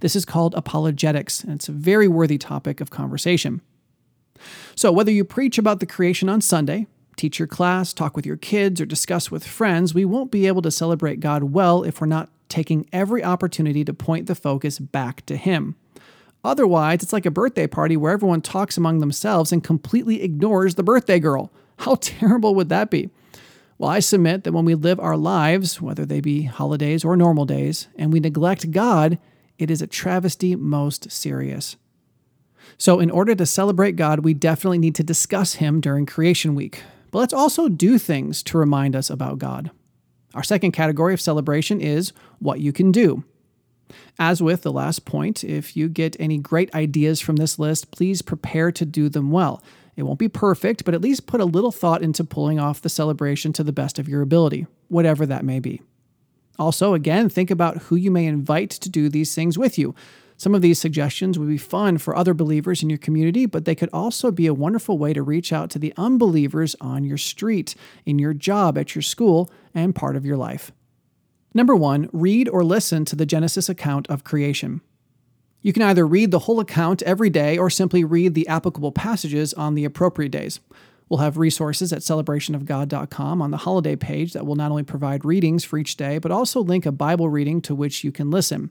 This 0.00 0.16
is 0.16 0.24
called 0.24 0.54
apologetics, 0.54 1.42
and 1.42 1.52
it's 1.52 1.68
a 1.68 1.72
very 1.72 2.08
worthy 2.08 2.38
topic 2.38 2.80
of 2.80 2.90
conversation. 2.90 3.60
So, 4.74 4.90
whether 4.90 5.12
you 5.12 5.24
preach 5.24 5.58
about 5.58 5.80
the 5.80 5.86
creation 5.86 6.28
on 6.28 6.40
Sunday, 6.40 6.86
teach 7.16 7.38
your 7.38 7.48
class, 7.48 7.92
talk 7.92 8.16
with 8.16 8.24
your 8.24 8.36
kids, 8.36 8.80
or 8.80 8.86
discuss 8.86 9.30
with 9.30 9.46
friends, 9.46 9.94
we 9.94 10.04
won't 10.04 10.30
be 10.30 10.46
able 10.46 10.62
to 10.62 10.70
celebrate 10.70 11.20
God 11.20 11.44
well 11.44 11.82
if 11.82 12.00
we're 12.00 12.06
not 12.06 12.30
taking 12.48 12.86
every 12.92 13.22
opportunity 13.22 13.84
to 13.84 13.92
point 13.92 14.26
the 14.26 14.34
focus 14.34 14.78
back 14.78 15.24
to 15.26 15.36
Him. 15.36 15.76
Otherwise, 16.42 17.02
it's 17.02 17.12
like 17.12 17.26
a 17.26 17.30
birthday 17.30 17.66
party 17.66 17.96
where 17.96 18.12
everyone 18.12 18.40
talks 18.40 18.76
among 18.76 18.98
themselves 18.98 19.52
and 19.52 19.62
completely 19.62 20.22
ignores 20.22 20.74
the 20.74 20.82
birthday 20.82 21.18
girl. 21.18 21.52
How 21.78 21.96
terrible 21.96 22.54
would 22.54 22.68
that 22.70 22.90
be? 22.90 23.10
Well, 23.78 23.90
I 23.90 24.00
submit 24.00 24.44
that 24.44 24.52
when 24.52 24.64
we 24.64 24.74
live 24.74 25.00
our 25.00 25.16
lives, 25.16 25.80
whether 25.80 26.04
they 26.04 26.20
be 26.20 26.42
holidays 26.42 27.04
or 27.04 27.16
normal 27.16 27.46
days, 27.46 27.88
and 27.96 28.12
we 28.12 28.20
neglect 28.20 28.70
God, 28.70 29.18
it 29.58 29.70
is 29.70 29.80
a 29.80 29.86
travesty 29.86 30.54
most 30.54 31.10
serious. 31.10 31.76
So, 32.76 33.00
in 33.00 33.10
order 33.10 33.34
to 33.34 33.46
celebrate 33.46 33.96
God, 33.96 34.20
we 34.20 34.34
definitely 34.34 34.78
need 34.78 34.94
to 34.96 35.02
discuss 35.02 35.54
Him 35.54 35.80
during 35.80 36.06
Creation 36.06 36.54
Week. 36.54 36.82
But 37.10 37.20
let's 37.20 37.32
also 37.32 37.68
do 37.68 37.98
things 37.98 38.42
to 38.44 38.58
remind 38.58 38.94
us 38.94 39.10
about 39.10 39.38
God. 39.38 39.70
Our 40.34 40.42
second 40.42 40.72
category 40.72 41.12
of 41.12 41.20
celebration 41.20 41.80
is 41.80 42.12
what 42.38 42.60
you 42.60 42.72
can 42.72 42.92
do. 42.92 43.24
As 44.18 44.42
with 44.42 44.62
the 44.62 44.72
last 44.72 45.04
point, 45.04 45.44
if 45.44 45.76
you 45.76 45.88
get 45.88 46.16
any 46.18 46.38
great 46.38 46.74
ideas 46.74 47.20
from 47.20 47.36
this 47.36 47.58
list, 47.58 47.90
please 47.90 48.22
prepare 48.22 48.72
to 48.72 48.84
do 48.84 49.08
them 49.08 49.30
well. 49.30 49.62
It 49.96 50.04
won't 50.04 50.18
be 50.18 50.28
perfect, 50.28 50.84
but 50.84 50.94
at 50.94 51.00
least 51.00 51.26
put 51.26 51.40
a 51.40 51.44
little 51.44 51.72
thought 51.72 52.02
into 52.02 52.24
pulling 52.24 52.58
off 52.58 52.80
the 52.80 52.88
celebration 52.88 53.52
to 53.54 53.64
the 53.64 53.72
best 53.72 53.98
of 53.98 54.08
your 54.08 54.22
ability, 54.22 54.66
whatever 54.88 55.26
that 55.26 55.44
may 55.44 55.60
be. 55.60 55.82
Also, 56.58 56.94
again, 56.94 57.28
think 57.28 57.50
about 57.50 57.78
who 57.84 57.96
you 57.96 58.10
may 58.10 58.26
invite 58.26 58.70
to 58.70 58.90
do 58.90 59.08
these 59.08 59.34
things 59.34 59.56
with 59.58 59.78
you. 59.78 59.94
Some 60.36 60.54
of 60.54 60.62
these 60.62 60.78
suggestions 60.78 61.38
would 61.38 61.48
be 61.48 61.58
fun 61.58 61.98
for 61.98 62.16
other 62.16 62.32
believers 62.32 62.82
in 62.82 62.88
your 62.88 62.98
community, 62.98 63.44
but 63.44 63.66
they 63.66 63.74
could 63.74 63.90
also 63.92 64.30
be 64.30 64.46
a 64.46 64.54
wonderful 64.54 64.96
way 64.96 65.12
to 65.12 65.22
reach 65.22 65.52
out 65.52 65.68
to 65.70 65.78
the 65.78 65.92
unbelievers 65.98 66.74
on 66.80 67.04
your 67.04 67.18
street, 67.18 67.74
in 68.06 68.18
your 68.18 68.32
job, 68.32 68.78
at 68.78 68.94
your 68.94 69.02
school, 69.02 69.50
and 69.74 69.94
part 69.94 70.16
of 70.16 70.24
your 70.24 70.38
life. 70.38 70.72
Number 71.52 71.74
one, 71.74 72.08
read 72.12 72.48
or 72.48 72.62
listen 72.62 73.04
to 73.06 73.16
the 73.16 73.26
Genesis 73.26 73.68
account 73.68 74.06
of 74.08 74.24
creation. 74.24 74.80
You 75.62 75.72
can 75.72 75.82
either 75.82 76.06
read 76.06 76.30
the 76.30 76.40
whole 76.40 76.60
account 76.60 77.02
every 77.02 77.28
day 77.28 77.58
or 77.58 77.68
simply 77.68 78.04
read 78.04 78.34
the 78.34 78.48
applicable 78.48 78.92
passages 78.92 79.52
on 79.54 79.74
the 79.74 79.84
appropriate 79.84 80.32
days. 80.32 80.60
We'll 81.08 81.18
have 81.18 81.36
resources 81.36 81.92
at 81.92 82.02
celebrationofgod.com 82.02 83.42
on 83.42 83.50
the 83.50 83.56
holiday 83.58 83.96
page 83.96 84.32
that 84.32 84.46
will 84.46 84.54
not 84.54 84.70
only 84.70 84.84
provide 84.84 85.24
readings 85.24 85.64
for 85.64 85.76
each 85.76 85.96
day, 85.96 86.18
but 86.18 86.30
also 86.30 86.60
link 86.60 86.86
a 86.86 86.92
Bible 86.92 87.28
reading 87.28 87.60
to 87.62 87.74
which 87.74 88.04
you 88.04 88.12
can 88.12 88.30
listen. 88.30 88.70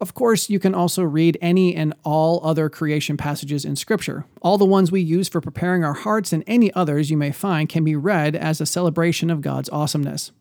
Of 0.00 0.14
course, 0.14 0.48
you 0.48 0.58
can 0.58 0.74
also 0.74 1.02
read 1.02 1.36
any 1.42 1.74
and 1.74 1.92
all 2.02 2.40
other 2.42 2.70
creation 2.70 3.16
passages 3.16 3.64
in 3.64 3.76
Scripture. 3.76 4.24
All 4.40 4.56
the 4.56 4.64
ones 4.64 4.90
we 4.90 5.02
use 5.02 5.28
for 5.28 5.40
preparing 5.40 5.84
our 5.84 5.92
hearts 5.92 6.32
and 6.32 6.42
any 6.46 6.72
others 6.72 7.10
you 7.10 7.16
may 7.16 7.32
find 7.32 7.68
can 7.68 7.84
be 7.84 7.94
read 7.96 8.34
as 8.34 8.60
a 8.60 8.66
celebration 8.66 9.28
of 9.28 9.42
God's 9.42 9.68
awesomeness. 9.68 10.32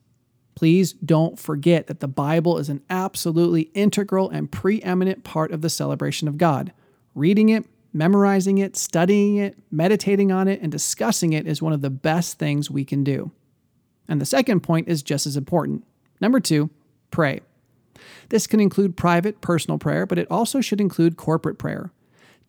Please 0.56 0.94
don't 0.94 1.38
forget 1.38 1.88
that 1.88 2.00
the 2.00 2.08
Bible 2.08 2.58
is 2.58 2.70
an 2.70 2.82
absolutely 2.90 3.64
integral 3.74 4.30
and 4.30 4.52
preeminent 4.52 5.24
part 5.24 5.52
of 5.52 5.62
the 5.62 5.70
celebration 5.70 6.28
of 6.28 6.38
God. 6.38 6.72
Reading 7.14 7.50
it, 7.50 7.66
memorizing 7.92 8.58
it, 8.58 8.76
studying 8.76 9.38
it, 9.38 9.58
meditating 9.70 10.32
on 10.32 10.48
it, 10.48 10.62
and 10.62 10.72
discussing 10.72 11.34
it 11.34 11.46
is 11.46 11.62
one 11.62 11.74
of 11.74 11.82
the 11.82 11.90
best 11.90 12.40
things 12.40 12.72
we 12.72 12.86
can 12.86 13.04
do. 13.04 13.32
And 14.08 14.22
the 14.22 14.26
second 14.26 14.62
point 14.62 14.88
is 14.88 15.04
just 15.04 15.26
as 15.26 15.36
important. 15.36 15.84
Number 16.22 16.40
two, 16.40 16.70
pray. 17.12 17.42
This 18.30 18.48
can 18.48 18.60
include 18.60 18.98
private, 18.98 19.42
personal 19.42 19.78
prayer, 19.78 20.06
but 20.06 20.18
it 20.18 20.30
also 20.30 20.62
should 20.62 20.82
include 20.82 21.18
corporate 21.18 21.58
prayer. 21.58 21.92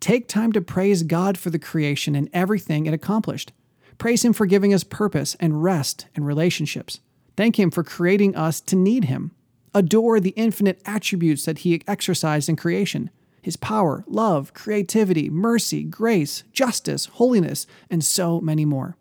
Take 0.01 0.29
time 0.29 0.53
to 0.53 0.61
praise 0.61 1.03
God 1.03 1.39
for 1.39 1.51
the 1.51 1.59
creation 1.59 2.15
and 2.15 2.29
everything 2.33 2.87
it 2.87 2.95
accomplished. 2.95 3.53
Praise 3.99 4.25
Him 4.25 4.33
for 4.33 4.47
giving 4.47 4.75
us 4.75 4.85
purpose 4.85 5.37
and 5.41 5.63
rest 5.63 6.07
and 6.15 6.27
relationships. 6.27 7.01
Thank 7.37 7.59
Him 7.59 7.71
for 7.71 7.85
creating 7.85 8.37
us 8.37 8.61
to 8.62 8.76
need 8.76 9.05
Him. 9.05 9.33
Adore 9.75 10.21
the 10.21 10.31
infinite 10.31 10.81
attributes 10.87 11.45
that 11.45 11.59
He 11.59 11.83
exercised 11.87 12.49
in 12.49 12.57
creation 12.57 13.11
His 13.43 13.57
power, 13.57 14.05
love, 14.07 14.55
creativity, 14.55 15.28
mercy, 15.31 15.83
grace, 15.85 16.45
justice, 16.52 17.07
holiness, 17.07 17.66
and 17.90 18.05
so 18.05 18.40
many 18.40 18.64
more. 18.64 18.97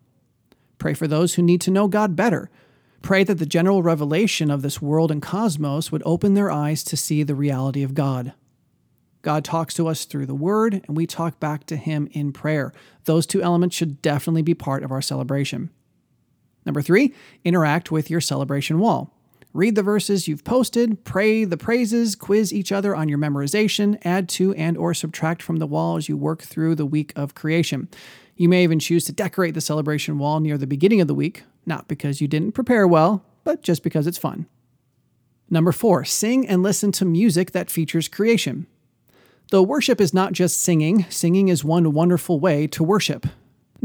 Pray 0.78 0.94
for 0.94 1.08
those 1.08 1.36
who 1.36 1.42
need 1.42 1.62
to 1.62 1.72
know 1.72 1.88
God 1.88 2.16
better 2.16 2.50
Pray 3.06 3.24
that 3.24 3.36
the 3.36 3.46
general 3.46 3.84
revelation 3.84 4.50
of 4.50 4.64
this 4.64 4.82
world 4.82 5.12
and 5.12 5.22
cosmos 5.22 5.92
would 5.92 6.02
open 6.08 6.34
their 6.34 6.50
eyes 6.50 6.84
to 6.84 6.98
see 6.98 7.22
the 7.22 7.36
reality 7.36 7.84
of 7.84 7.94
God. 7.94 8.34
God 9.22 9.46
talks 9.46 9.76
to 9.76 9.88
us 9.88 10.06
through 10.06 10.26
the 10.26 10.34
Word, 10.34 10.82
and 10.88 10.98
we 10.98 11.06
talk 11.06 11.40
back 11.40 11.68
to 11.68 11.76
Him 11.76 12.10
in 12.14 12.34
prayer. 12.34 12.74
Those 13.04 13.28
two 13.28 13.44
elements 13.44 13.76
should 13.76 14.02
definitely 14.02 14.42
be 14.42 14.56
part 14.56 14.82
of 14.82 14.92
our 14.92 15.04
celebration. 15.04 15.70
Number 16.66 16.82
three, 16.82 17.14
interact 17.44 17.92
with 17.92 18.10
your 18.10 18.22
celebration 18.22 18.80
wall. 18.80 19.12
Read 19.54 19.76
the 19.76 19.84
verses 19.84 20.28
you've 20.28 20.44
posted, 20.44 21.06
pray 21.06 21.46
the 21.46 21.56
praises, 21.56 22.16
quiz 22.16 22.52
each 22.52 22.74
other 22.74 22.94
on 22.94 23.08
your 23.08 23.18
memorization, 23.18 23.98
add 24.04 24.28
to 24.28 24.54
and 24.56 24.78
or 24.78 24.94
subtract 24.94 25.42
from 25.42 25.58
the 25.58 25.68
wall 25.68 25.96
as 25.96 26.10
you 26.10 26.18
work 26.18 26.42
through 26.42 26.76
the 26.76 26.86
week 26.86 27.14
of 27.16 27.36
creation. 27.36 27.88
You 28.36 28.50
may 28.50 28.64
even 28.64 28.80
choose 28.80 29.06
to 29.06 29.14
decorate 29.14 29.54
the 29.54 29.62
celebration 29.62 30.18
wall 30.18 30.42
near 30.42 30.58
the 30.58 30.68
beginning 30.68 31.00
of 31.00 31.08
the 31.08 31.16
week, 31.16 31.44
not 31.66 31.88
because 31.88 32.20
you 32.20 32.28
didn't 32.28 32.52
prepare 32.52 32.86
well, 32.86 33.24
but 33.46 33.62
just 33.62 33.82
because 33.82 34.08
it's 34.08 34.18
fun. 34.18 34.46
Number 35.50 35.72
four, 35.72 36.04
sing 36.04 36.46
and 36.46 36.62
listen 36.62 36.92
to 36.94 37.06
music 37.06 37.52
that 37.52 37.70
features 37.70 38.10
creation. 38.10 38.68
Though 39.52 39.62
worship 39.62 40.02
is 40.02 40.14
not 40.14 40.34
just 40.34 40.62
singing, 40.62 41.06
singing 41.10 41.48
is 41.48 41.64
one 41.64 41.94
wonderful 41.94 42.40
way 42.40 42.68
to 42.68 42.84
worship. 42.84 43.28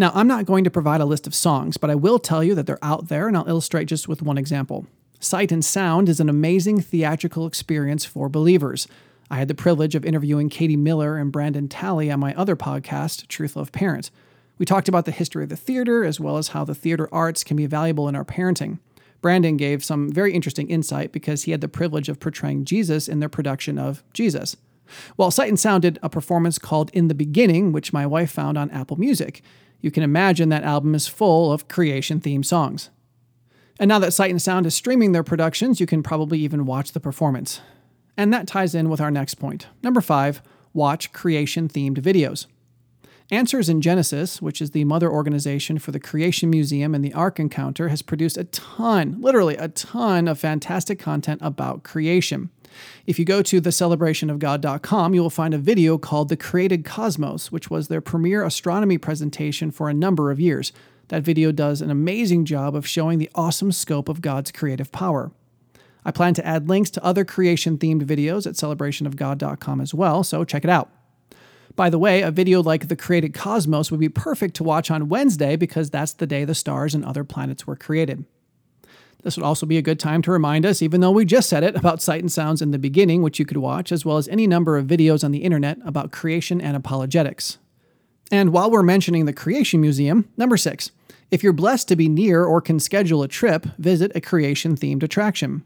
Now, 0.01 0.13
I'm 0.15 0.27
not 0.27 0.47
going 0.47 0.65
to 0.65 0.71
provide 0.71 1.03
a 1.03 1.05
list 1.05 1.27
of 1.27 1.35
songs, 1.35 1.77
but 1.77 1.91
I 1.91 1.95
will 1.95 2.19
tell 2.19 2.43
you 2.43 2.55
that 2.55 2.67
they're 2.67 2.83
out 2.83 3.09
there, 3.09 3.29
and 3.29 3.37
I'll 3.37 3.47
illustrate 3.47 3.85
just 3.85 4.09
with 4.09 4.23
one 4.23 4.39
example. 4.39 4.87
Sight 5.19 5.53
and 5.53 5.63
sound 5.63 6.09
is 6.09 6.21
an 6.21 6.31
amazing 6.31 6.81
theatrical 6.81 7.47
experience 7.47 8.07
for 8.07 8.31
believers. 8.31 8.89
I 9.31 9.37
had 9.37 9.49
the 9.49 9.55
privilege 9.55 9.95
of 9.95 10.07
interviewing 10.07 10.49
Katie 10.49 10.75
Miller 10.75 11.19
and 11.19 11.31
Brandon 11.31 11.69
Talley 11.69 12.11
on 12.11 12.19
my 12.19 12.35
other 12.35 12.57
podcast, 12.57 13.29
Truth 13.29 13.57
Love 13.57 13.73
Parent. 13.73 14.11
We 14.57 14.65
talked 14.65 14.89
about 14.89 15.05
the 15.05 15.13
history 15.13 15.43
of 15.43 15.51
the 15.51 15.57
theater 15.57 16.03
as 16.03 16.19
well 16.19 16.39
as 16.39 16.49
how 16.49 16.65
the 16.65 16.75
theater 16.75 17.07
arts 17.13 17.45
can 17.45 17.59
be 17.59 17.67
valuable 17.67 18.09
in 18.09 18.17
our 18.17 18.25
parenting. 18.25 18.79
Brandon 19.21 19.59
gave 19.59 19.85
some 19.85 20.11
very 20.11 20.33
interesting 20.33 20.71
insight 20.71 21.13
because 21.13 21.43
he 21.43 21.51
had 21.51 21.61
the 21.61 21.69
privilege 21.69 22.09
of 22.09 22.19
portraying 22.19 22.65
Jesus 22.65 23.07
in 23.07 23.21
their 23.21 23.29
production 23.29 23.79
of 23.79 24.03
Jesus. 24.15 24.57
While 25.17 25.31
Sight 25.31 25.51
and 25.51 25.61
Sound 25.61 25.83
did 25.83 25.99
a 26.03 26.09
performance 26.09 26.59
called 26.59 26.91
In 26.95 27.09
the 27.09 27.15
Beginning, 27.15 27.73
which 27.73 27.93
my 27.93 28.07
wife 28.07 28.31
found 28.31 28.57
on 28.57 28.71
Apple 28.71 28.99
Music. 28.99 29.43
You 29.81 29.91
can 29.91 30.03
imagine 30.03 30.49
that 30.51 30.65
album 30.65 30.95
is 30.95 31.07
full 31.07 31.53
of 31.53 31.69
creation 31.69 32.21
themed 32.21 32.45
songs. 32.45 32.91
And 33.79 33.89
now 33.89 33.99
that 33.99 34.13
Sight 34.13 34.31
and 34.31 34.43
Sound 34.43 34.67
is 34.67 34.75
streaming 34.75 35.13
their 35.13 35.23
productions, 35.25 35.81
you 35.81 35.87
can 35.87 36.03
probably 36.03 36.39
even 36.41 36.67
watch 36.67 36.93
the 36.93 37.01
performance. 37.01 37.61
And 38.17 38.33
that 38.33 38.47
ties 38.47 38.75
in 38.75 38.91
with 38.91 39.01
our 39.01 39.11
next 39.11 39.37
point. 39.37 39.69
Number 39.83 40.03
five, 40.03 40.43
watch 40.75 41.13
creation 41.13 41.69
themed 41.69 41.99
videos. 41.99 42.47
Answers 43.31 43.69
in 43.69 43.81
Genesis, 43.81 44.43
which 44.43 44.61
is 44.61 44.73
the 44.73 44.85
mother 44.85 45.09
organization 45.09 45.79
for 45.79 45.93
the 45.93 46.01
Creation 46.01 46.51
Museum 46.51 46.95
and 46.95 47.05
the 47.05 47.15
Ark 47.15 47.39
Encounter, 47.39 47.89
has 47.89 48.03
produced 48.03 48.37
a 48.37 48.45
ton, 48.45 49.17
literally 49.21 49.57
a 49.57 49.69
ton 49.69 50.27
of 50.27 50.39
fantastic 50.39 50.99
content 50.99 51.41
about 51.43 51.85
creation. 51.85 52.51
If 53.07 53.19
you 53.19 53.25
go 53.25 53.43
to 53.43 53.61
thecelebrationofgod.com, 53.61 55.15
you 55.15 55.23
will 55.23 55.31
find 55.31 55.55
a 55.55 55.59
video 55.59 55.99
called 55.99 56.29
The 56.29 56.37
Created 56.37 56.85
Cosmos, 56.85 57.51
which 57.51 57.71
was 57.71 57.89
their 57.89 58.01
premier 58.01 58.45
astronomy 58.45 58.99
presentation 58.99 59.71
for 59.71 59.89
a 59.89 59.95
number 59.95 60.31
of 60.31 60.41
years. 60.41 60.73
That 61.09 61.23
video 61.23 61.51
does 61.51 61.81
an 61.81 61.91
amazing 61.91 62.45
job 62.45 62.77
of 62.77 62.87
showing 62.87 63.19
the 63.19 63.31
awesome 63.35 63.73
scope 63.73 64.09
of 64.09 64.21
God's 64.21 64.53
creative 64.53 64.93
power. 64.93 65.33
I 66.05 66.13
plan 66.13 66.35
to 66.35 66.47
add 66.47 66.69
links 66.69 66.91
to 66.91 67.05
other 67.05 67.25
creation 67.25 67.79
themed 67.79 68.05
videos 68.05 68.47
at 68.47 68.55
celebrationofgod.com 68.55 69.81
as 69.81 69.93
well, 69.93 70.23
so 70.23 70.45
check 70.45 70.65
it 70.65 70.71
out. 70.71 70.91
By 71.77 71.91
the 71.91 71.99
way, 71.99 72.23
a 72.23 72.31
video 72.31 72.63
like 72.63 72.89
The 72.89 72.97
Created 72.97 73.35
Cosmos 73.35 73.91
would 73.91 74.01
be 74.01 74.09
perfect 74.09 74.55
to 74.57 74.65
watch 74.65 74.91
on 74.91 75.09
Wednesday 75.09 75.57
because 75.57 75.91
that's 75.91 76.13
the 76.13 76.27
day 76.27 76.45
the 76.45 76.55
stars 76.55 76.95
and 76.95 77.05
other 77.05 77.25
planets 77.25 77.67
were 77.67 77.77
created. 77.77 78.25
This 79.23 79.37
would 79.37 79.45
also 79.45 79.67
be 79.67 79.79
a 79.79 79.83
good 79.83 80.01
time 80.01 80.23
to 80.23 80.31
remind 80.31 80.65
us, 80.65 80.83
even 80.83 81.01
though 81.01 81.11
we 81.11 81.25
just 81.25 81.49
said 81.49 81.63
it, 81.63 81.77
about 81.77 82.01
Sight 82.01 82.21
and 82.21 82.33
Sounds 82.33 82.63
in 82.63 82.71
the 82.71 82.79
beginning, 82.79 83.23
which 83.23 83.39
you 83.39 83.45
could 83.45 83.59
watch, 83.59 83.93
as 83.93 84.05
well 84.05 84.17
as 84.17 84.29
any 84.29 84.47
number 84.47 84.77
of 84.77 84.87
videos 84.87 85.23
on 85.23 85.31
the 85.31 85.45
internet 85.45 85.79
about 85.85 86.13
creation 86.13 86.61
and 86.61 86.77
apologetics. 86.77 87.59
And 88.33 88.53
while 88.53 88.71
we're 88.71 88.83
mentioning 88.83 89.25
the 89.25 89.33
Creation 89.33 89.81
Museum, 89.81 90.29
number 90.37 90.57
six, 90.57 90.93
if 91.31 91.43
you're 91.43 91.53
blessed 91.53 91.89
to 91.89 91.97
be 91.97 92.09
near 92.09 92.45
or 92.45 92.61
can 92.61 92.81
schedule 92.81 93.23
a 93.23 93.29
trip, 93.29 93.67
visit 93.79 94.13
a 94.15 94.21
creation 94.21 94.77
themed 94.77 95.03
attraction. 95.03 95.65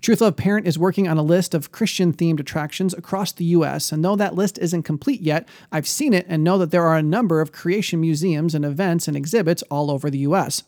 Truth 0.00 0.20
Love 0.20 0.36
Parent 0.36 0.66
is 0.66 0.78
working 0.78 1.08
on 1.08 1.18
a 1.18 1.22
list 1.22 1.54
of 1.54 1.72
Christian 1.72 2.12
themed 2.12 2.38
attractions 2.38 2.94
across 2.94 3.32
the 3.32 3.44
US, 3.46 3.90
and 3.90 4.04
though 4.04 4.14
that 4.14 4.36
list 4.36 4.56
isn't 4.58 4.84
complete 4.84 5.20
yet, 5.20 5.48
I've 5.72 5.88
seen 5.88 6.14
it 6.14 6.24
and 6.28 6.44
know 6.44 6.56
that 6.58 6.70
there 6.70 6.86
are 6.86 6.96
a 6.96 7.02
number 7.02 7.40
of 7.40 7.50
creation 7.50 8.00
museums 8.00 8.54
and 8.54 8.64
events 8.64 9.08
and 9.08 9.16
exhibits 9.16 9.62
all 9.64 9.90
over 9.90 10.08
the 10.08 10.18
US. 10.18 10.62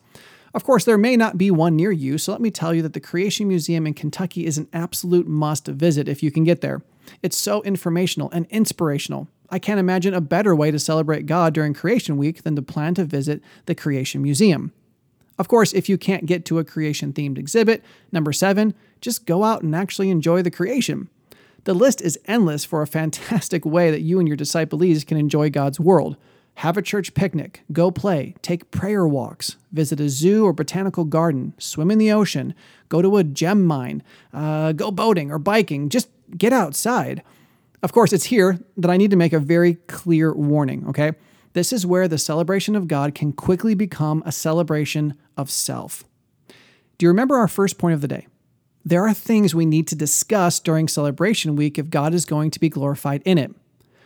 Of 0.53 0.63
course, 0.63 0.83
there 0.83 0.97
may 0.97 1.15
not 1.15 1.37
be 1.37 1.49
one 1.49 1.75
near 1.75 1.91
you, 1.91 2.17
so 2.17 2.31
let 2.31 2.41
me 2.41 2.51
tell 2.51 2.73
you 2.73 2.81
that 2.81 2.93
the 2.93 2.99
Creation 2.99 3.47
Museum 3.47 3.87
in 3.87 3.93
Kentucky 3.93 4.45
is 4.45 4.57
an 4.57 4.67
absolute 4.73 5.27
must 5.27 5.67
visit 5.67 6.09
if 6.09 6.21
you 6.21 6.31
can 6.31 6.43
get 6.43 6.61
there. 6.61 6.81
It's 7.23 7.37
so 7.37 7.61
informational 7.63 8.29
and 8.31 8.45
inspirational. 8.47 9.27
I 9.49 9.59
can't 9.59 9.79
imagine 9.79 10.13
a 10.13 10.21
better 10.21 10.55
way 10.55 10.71
to 10.71 10.79
celebrate 10.79 11.25
God 11.25 11.53
during 11.53 11.73
Creation 11.73 12.17
Week 12.17 12.43
than 12.43 12.55
to 12.55 12.61
plan 12.61 12.95
to 12.95 13.05
visit 13.05 13.41
the 13.65 13.75
Creation 13.75 14.21
Museum. 14.21 14.73
Of 15.39 15.47
course, 15.47 15.73
if 15.73 15.89
you 15.89 15.97
can't 15.97 16.25
get 16.25 16.45
to 16.45 16.59
a 16.59 16.63
creation 16.63 17.13
themed 17.13 17.37
exhibit, 17.37 17.83
number 18.11 18.31
seven, 18.31 18.75
just 18.99 19.25
go 19.25 19.43
out 19.43 19.63
and 19.63 19.75
actually 19.75 20.09
enjoy 20.09 20.41
the 20.41 20.51
creation. 20.51 21.09
The 21.63 21.73
list 21.73 22.01
is 22.01 22.19
endless 22.25 22.65
for 22.65 22.81
a 22.81 22.87
fantastic 22.87 23.65
way 23.65 23.89
that 23.89 24.01
you 24.01 24.19
and 24.19 24.27
your 24.27 24.37
disciples 24.37 25.03
can 25.03 25.17
enjoy 25.17 25.49
God's 25.49 25.79
world. 25.79 26.17
Have 26.55 26.77
a 26.77 26.81
church 26.81 27.13
picnic, 27.13 27.63
go 27.71 27.89
play, 27.89 28.35
take 28.41 28.69
prayer 28.71 29.07
walks, 29.07 29.55
visit 29.71 29.99
a 29.99 30.09
zoo 30.09 30.45
or 30.45 30.53
botanical 30.53 31.05
garden, 31.05 31.53
swim 31.57 31.89
in 31.89 31.97
the 31.97 32.11
ocean, 32.11 32.53
go 32.89 33.01
to 33.01 33.17
a 33.17 33.23
gem 33.23 33.65
mine, 33.65 34.03
uh, 34.33 34.71
go 34.73 34.91
boating 34.91 35.31
or 35.31 35.39
biking, 35.39 35.89
just 35.89 36.09
get 36.37 36.53
outside. 36.53 37.23
Of 37.81 37.93
course, 37.93 38.13
it's 38.13 38.25
here 38.25 38.59
that 38.77 38.91
I 38.91 38.97
need 38.97 39.11
to 39.11 39.17
make 39.17 39.33
a 39.33 39.39
very 39.39 39.75
clear 39.87 40.33
warning, 40.33 40.85
okay? 40.89 41.13
This 41.53 41.73
is 41.73 41.85
where 41.85 42.07
the 42.07 42.17
celebration 42.17 42.75
of 42.75 42.87
God 42.87 43.15
can 43.15 43.33
quickly 43.33 43.73
become 43.73 44.21
a 44.25 44.31
celebration 44.31 45.15
of 45.35 45.49
self. 45.49 46.03
Do 46.97 47.05
you 47.05 47.09
remember 47.09 47.37
our 47.37 47.47
first 47.47 47.77
point 47.77 47.95
of 47.95 48.01
the 48.01 48.07
day? 48.07 48.27
There 48.85 49.05
are 49.07 49.13
things 49.13 49.53
we 49.53 49.65
need 49.65 49.87
to 49.87 49.95
discuss 49.95 50.59
during 50.59 50.87
celebration 50.87 51.55
week 51.55 51.77
if 51.77 51.89
God 51.89 52.13
is 52.13 52.25
going 52.25 52.51
to 52.51 52.59
be 52.59 52.69
glorified 52.69 53.21
in 53.25 53.37
it. 53.37 53.53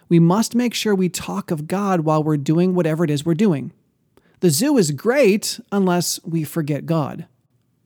We 0.08 0.20
must 0.20 0.56
make 0.56 0.74
sure 0.74 0.94
we 0.94 1.10
talk 1.10 1.52
of 1.52 1.68
God 1.68 2.02
while 2.02 2.24
we're 2.24 2.38
doing 2.38 2.76
whatever 2.76 3.04
it 3.04 3.10
is 3.10 3.26
we're 3.26 3.34
doing. 3.34 3.72
The 4.40 4.50
zoo 4.50 4.78
is 4.78 4.92
great 4.92 5.60
unless 5.72 6.20
we 6.24 6.44
forget 6.44 6.86
God. 6.86 7.26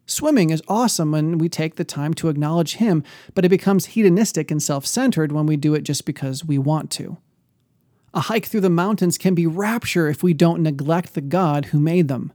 Swimming 0.05 0.49
is 0.49 0.63
awesome 0.67 1.11
when 1.11 1.37
we 1.37 1.47
take 1.49 1.75
the 1.75 1.83
time 1.83 2.15
to 2.15 2.29
acknowledge 2.29 2.75
Him, 2.77 3.03
but 3.35 3.45
it 3.45 3.49
becomes 3.49 3.87
hedonistic 3.87 4.49
and 4.49 4.61
self 4.61 4.85
centered 4.85 5.31
when 5.31 5.45
we 5.45 5.55
do 5.55 5.75
it 5.75 5.83
just 5.83 6.03
because 6.03 6.43
we 6.43 6.57
want 6.57 6.89
to. 6.91 7.17
A 8.13 8.21
hike 8.21 8.47
through 8.47 8.61
the 8.61 8.71
mountains 8.71 9.19
can 9.19 9.35
be 9.35 9.45
rapture 9.45 10.07
if 10.07 10.23
we 10.23 10.33
don't 10.33 10.63
neglect 10.63 11.13
the 11.13 11.21
God 11.21 11.65
who 11.65 11.79
made 11.79 12.07
them. 12.07 12.33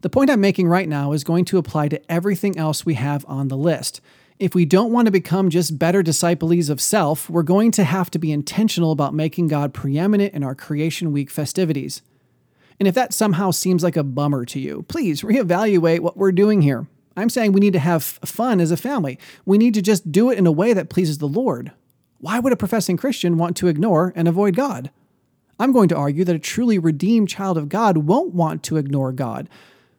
The 0.00 0.08
point 0.08 0.30
I'm 0.30 0.40
making 0.40 0.68
right 0.68 0.88
now 0.88 1.12
is 1.12 1.22
going 1.22 1.44
to 1.46 1.58
apply 1.58 1.88
to 1.88 2.10
everything 2.10 2.56
else 2.56 2.86
we 2.86 2.94
have 2.94 3.24
on 3.28 3.48
the 3.48 3.56
list. 3.58 4.00
If 4.38 4.54
we 4.54 4.66
don't 4.66 4.92
want 4.92 5.06
to 5.06 5.12
become 5.12 5.48
just 5.48 5.78
better 5.78 6.02
disciples 6.02 6.68
of 6.68 6.78
self, 6.78 7.30
we're 7.30 7.42
going 7.42 7.70
to 7.70 7.84
have 7.84 8.10
to 8.10 8.18
be 8.18 8.32
intentional 8.32 8.92
about 8.92 9.14
making 9.14 9.48
God 9.48 9.72
preeminent 9.72 10.34
in 10.34 10.42
our 10.42 10.54
Creation 10.54 11.10
Week 11.10 11.30
festivities. 11.30 12.02
And 12.78 12.86
if 12.86 12.94
that 12.94 13.14
somehow 13.14 13.50
seems 13.50 13.82
like 13.82 13.96
a 13.96 14.02
bummer 14.02 14.44
to 14.44 14.60
you, 14.60 14.84
please 14.88 15.22
reevaluate 15.22 16.00
what 16.00 16.18
we're 16.18 16.32
doing 16.32 16.60
here. 16.60 16.86
I'm 17.16 17.30
saying 17.30 17.52
we 17.52 17.60
need 17.60 17.72
to 17.72 17.78
have 17.78 18.04
fun 18.04 18.60
as 18.60 18.70
a 18.70 18.76
family. 18.76 19.18
We 19.46 19.56
need 19.56 19.72
to 19.72 19.80
just 19.80 20.12
do 20.12 20.30
it 20.30 20.36
in 20.38 20.46
a 20.46 20.52
way 20.52 20.74
that 20.74 20.90
pleases 20.90 21.16
the 21.16 21.26
Lord. 21.26 21.72
Why 22.18 22.38
would 22.38 22.52
a 22.52 22.56
professing 22.56 22.98
Christian 22.98 23.38
want 23.38 23.56
to 23.56 23.68
ignore 23.68 24.12
and 24.14 24.28
avoid 24.28 24.54
God? 24.54 24.90
I'm 25.58 25.72
going 25.72 25.88
to 25.88 25.96
argue 25.96 26.24
that 26.24 26.36
a 26.36 26.38
truly 26.38 26.78
redeemed 26.78 27.30
child 27.30 27.56
of 27.56 27.70
God 27.70 27.96
won't 27.98 28.34
want 28.34 28.62
to 28.64 28.76
ignore 28.76 29.12
God. 29.12 29.48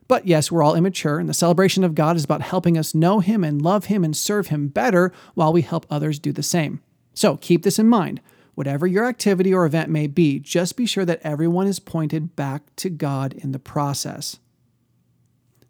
But 0.07 0.25
yes, 0.25 0.51
we're 0.51 0.63
all 0.63 0.75
immature, 0.75 1.19
and 1.19 1.27
the 1.27 1.33
celebration 1.33 1.83
of 1.83 1.95
God 1.95 2.15
is 2.15 2.23
about 2.23 2.41
helping 2.41 2.77
us 2.77 2.95
know 2.95 3.19
Him 3.19 3.43
and 3.43 3.61
love 3.61 3.85
Him 3.85 4.03
and 4.03 4.15
serve 4.15 4.47
Him 4.47 4.69
better 4.69 5.11
while 5.33 5.51
we 5.51 5.61
help 5.61 5.85
others 5.89 6.19
do 6.19 6.31
the 6.31 6.43
same. 6.43 6.81
So 7.13 7.37
keep 7.37 7.63
this 7.63 7.79
in 7.79 7.89
mind. 7.89 8.21
Whatever 8.55 8.87
your 8.87 9.05
activity 9.05 9.53
or 9.53 9.65
event 9.65 9.89
may 9.89 10.07
be, 10.07 10.39
just 10.39 10.77
be 10.77 10.85
sure 10.85 11.05
that 11.05 11.21
everyone 11.23 11.67
is 11.67 11.79
pointed 11.79 12.35
back 12.35 12.75
to 12.77 12.89
God 12.89 13.33
in 13.33 13.51
the 13.51 13.59
process. 13.59 14.37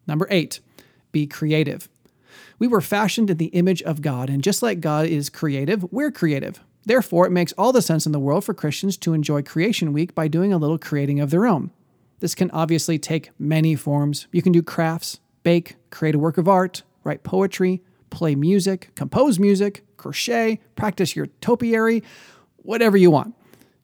Number 0.07 0.27
eight, 0.29 0.61
be 1.11 1.27
creative. 1.27 1.89
We 2.59 2.67
were 2.67 2.81
fashioned 2.81 3.29
in 3.29 3.37
the 3.37 3.47
image 3.47 3.81
of 3.83 4.01
God, 4.01 4.29
and 4.29 4.43
just 4.43 4.63
like 4.63 4.79
God 4.79 5.05
is 5.07 5.29
creative, 5.29 5.83
we're 5.91 6.11
creative. 6.11 6.61
Therefore, 6.85 7.25
it 7.25 7.31
makes 7.31 7.53
all 7.53 7.73
the 7.73 7.81
sense 7.81 8.05
in 8.05 8.13
the 8.13 8.19
world 8.19 8.45
for 8.45 8.53
Christians 8.53 8.95
to 8.97 9.13
enjoy 9.13 9.41
Creation 9.41 9.91
Week 9.91 10.15
by 10.15 10.29
doing 10.29 10.53
a 10.53 10.57
little 10.57 10.77
creating 10.77 11.19
of 11.19 11.29
their 11.29 11.45
own. 11.45 11.71
This 12.19 12.35
can 12.35 12.49
obviously 12.51 12.97
take 12.97 13.31
many 13.37 13.75
forms. 13.75 14.27
You 14.31 14.41
can 14.41 14.51
do 14.51 14.63
crafts, 14.63 15.19
bake, 15.43 15.75
create 15.91 16.15
a 16.15 16.19
work 16.19 16.37
of 16.37 16.47
art, 16.47 16.83
write 17.03 17.23
poetry, 17.23 17.81
play 18.09 18.35
music, 18.35 18.91
compose 18.95 19.39
music, 19.39 19.83
crochet, 19.97 20.59
practice 20.75 21.15
your 21.15 21.27
topiary, 21.41 22.03
whatever 22.57 22.97
you 22.97 23.11
want. 23.11 23.35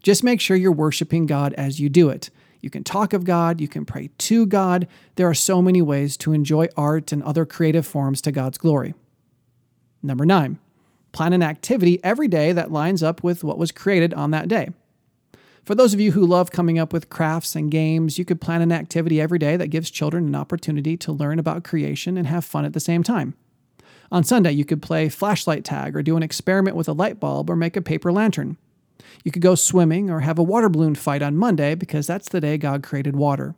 Just 0.01 0.23
make 0.23 0.41
sure 0.41 0.57
you're 0.57 0.71
worshiping 0.71 1.25
God 1.25 1.53
as 1.53 1.79
you 1.79 1.89
do 1.89 2.09
it. 2.09 2.29
You 2.59 2.69
can 2.69 2.83
talk 2.83 3.13
of 3.13 3.25
God, 3.25 3.59
you 3.59 3.67
can 3.67 3.85
pray 3.85 4.09
to 4.17 4.45
God. 4.45 4.87
There 5.15 5.27
are 5.27 5.33
so 5.33 5.61
many 5.61 5.81
ways 5.81 6.15
to 6.17 6.33
enjoy 6.33 6.67
art 6.77 7.11
and 7.11 7.21
other 7.23 7.45
creative 7.45 7.85
forms 7.85 8.21
to 8.21 8.31
God's 8.31 8.57
glory. 8.57 8.93
Number 10.01 10.25
nine, 10.25 10.59
plan 11.11 11.33
an 11.33 11.43
activity 11.43 11.99
every 12.03 12.27
day 12.27 12.51
that 12.53 12.71
lines 12.71 13.03
up 13.03 13.23
with 13.23 13.43
what 13.43 13.57
was 13.57 13.71
created 13.71 14.13
on 14.13 14.31
that 14.31 14.47
day. 14.47 14.69
For 15.63 15.75
those 15.75 15.93
of 15.93 16.01
you 16.01 16.11
who 16.11 16.25
love 16.25 16.51
coming 16.51 16.77
up 16.77 16.91
with 16.91 17.09
crafts 17.09 17.55
and 17.55 17.71
games, 17.71 18.19
you 18.19 18.25
could 18.25 18.41
plan 18.41 18.61
an 18.61 18.73
activity 18.73 19.21
every 19.21 19.39
day 19.39 19.55
that 19.55 19.69
gives 19.69 19.89
children 19.89 20.27
an 20.27 20.35
opportunity 20.35 20.97
to 20.97 21.13
learn 21.13 21.39
about 21.39 21.63
creation 21.63 22.17
and 22.17 22.27
have 22.27 22.43
fun 22.43 22.65
at 22.65 22.73
the 22.73 22.81
same 22.81 23.01
time. 23.01 23.33
On 24.11 24.25
Sunday, 24.25 24.51
you 24.51 24.65
could 24.65 24.81
play 24.81 25.07
flashlight 25.07 25.63
tag 25.63 25.95
or 25.95 26.03
do 26.03 26.17
an 26.17 26.23
experiment 26.23 26.75
with 26.75 26.89
a 26.89 26.93
light 26.93 27.17
bulb 27.17 27.49
or 27.49 27.55
make 27.55 27.77
a 27.77 27.81
paper 27.81 28.11
lantern. 28.11 28.57
You 29.23 29.31
could 29.31 29.41
go 29.41 29.55
swimming 29.55 30.09
or 30.09 30.19
have 30.19 30.37
a 30.37 30.43
water 30.43 30.67
balloon 30.67 30.95
fight 30.95 31.21
on 31.21 31.37
Monday 31.37 31.75
because 31.75 32.07
that's 32.07 32.27
the 32.27 32.41
day 32.41 32.57
God 32.57 32.83
created 32.83 33.15
water. 33.15 33.55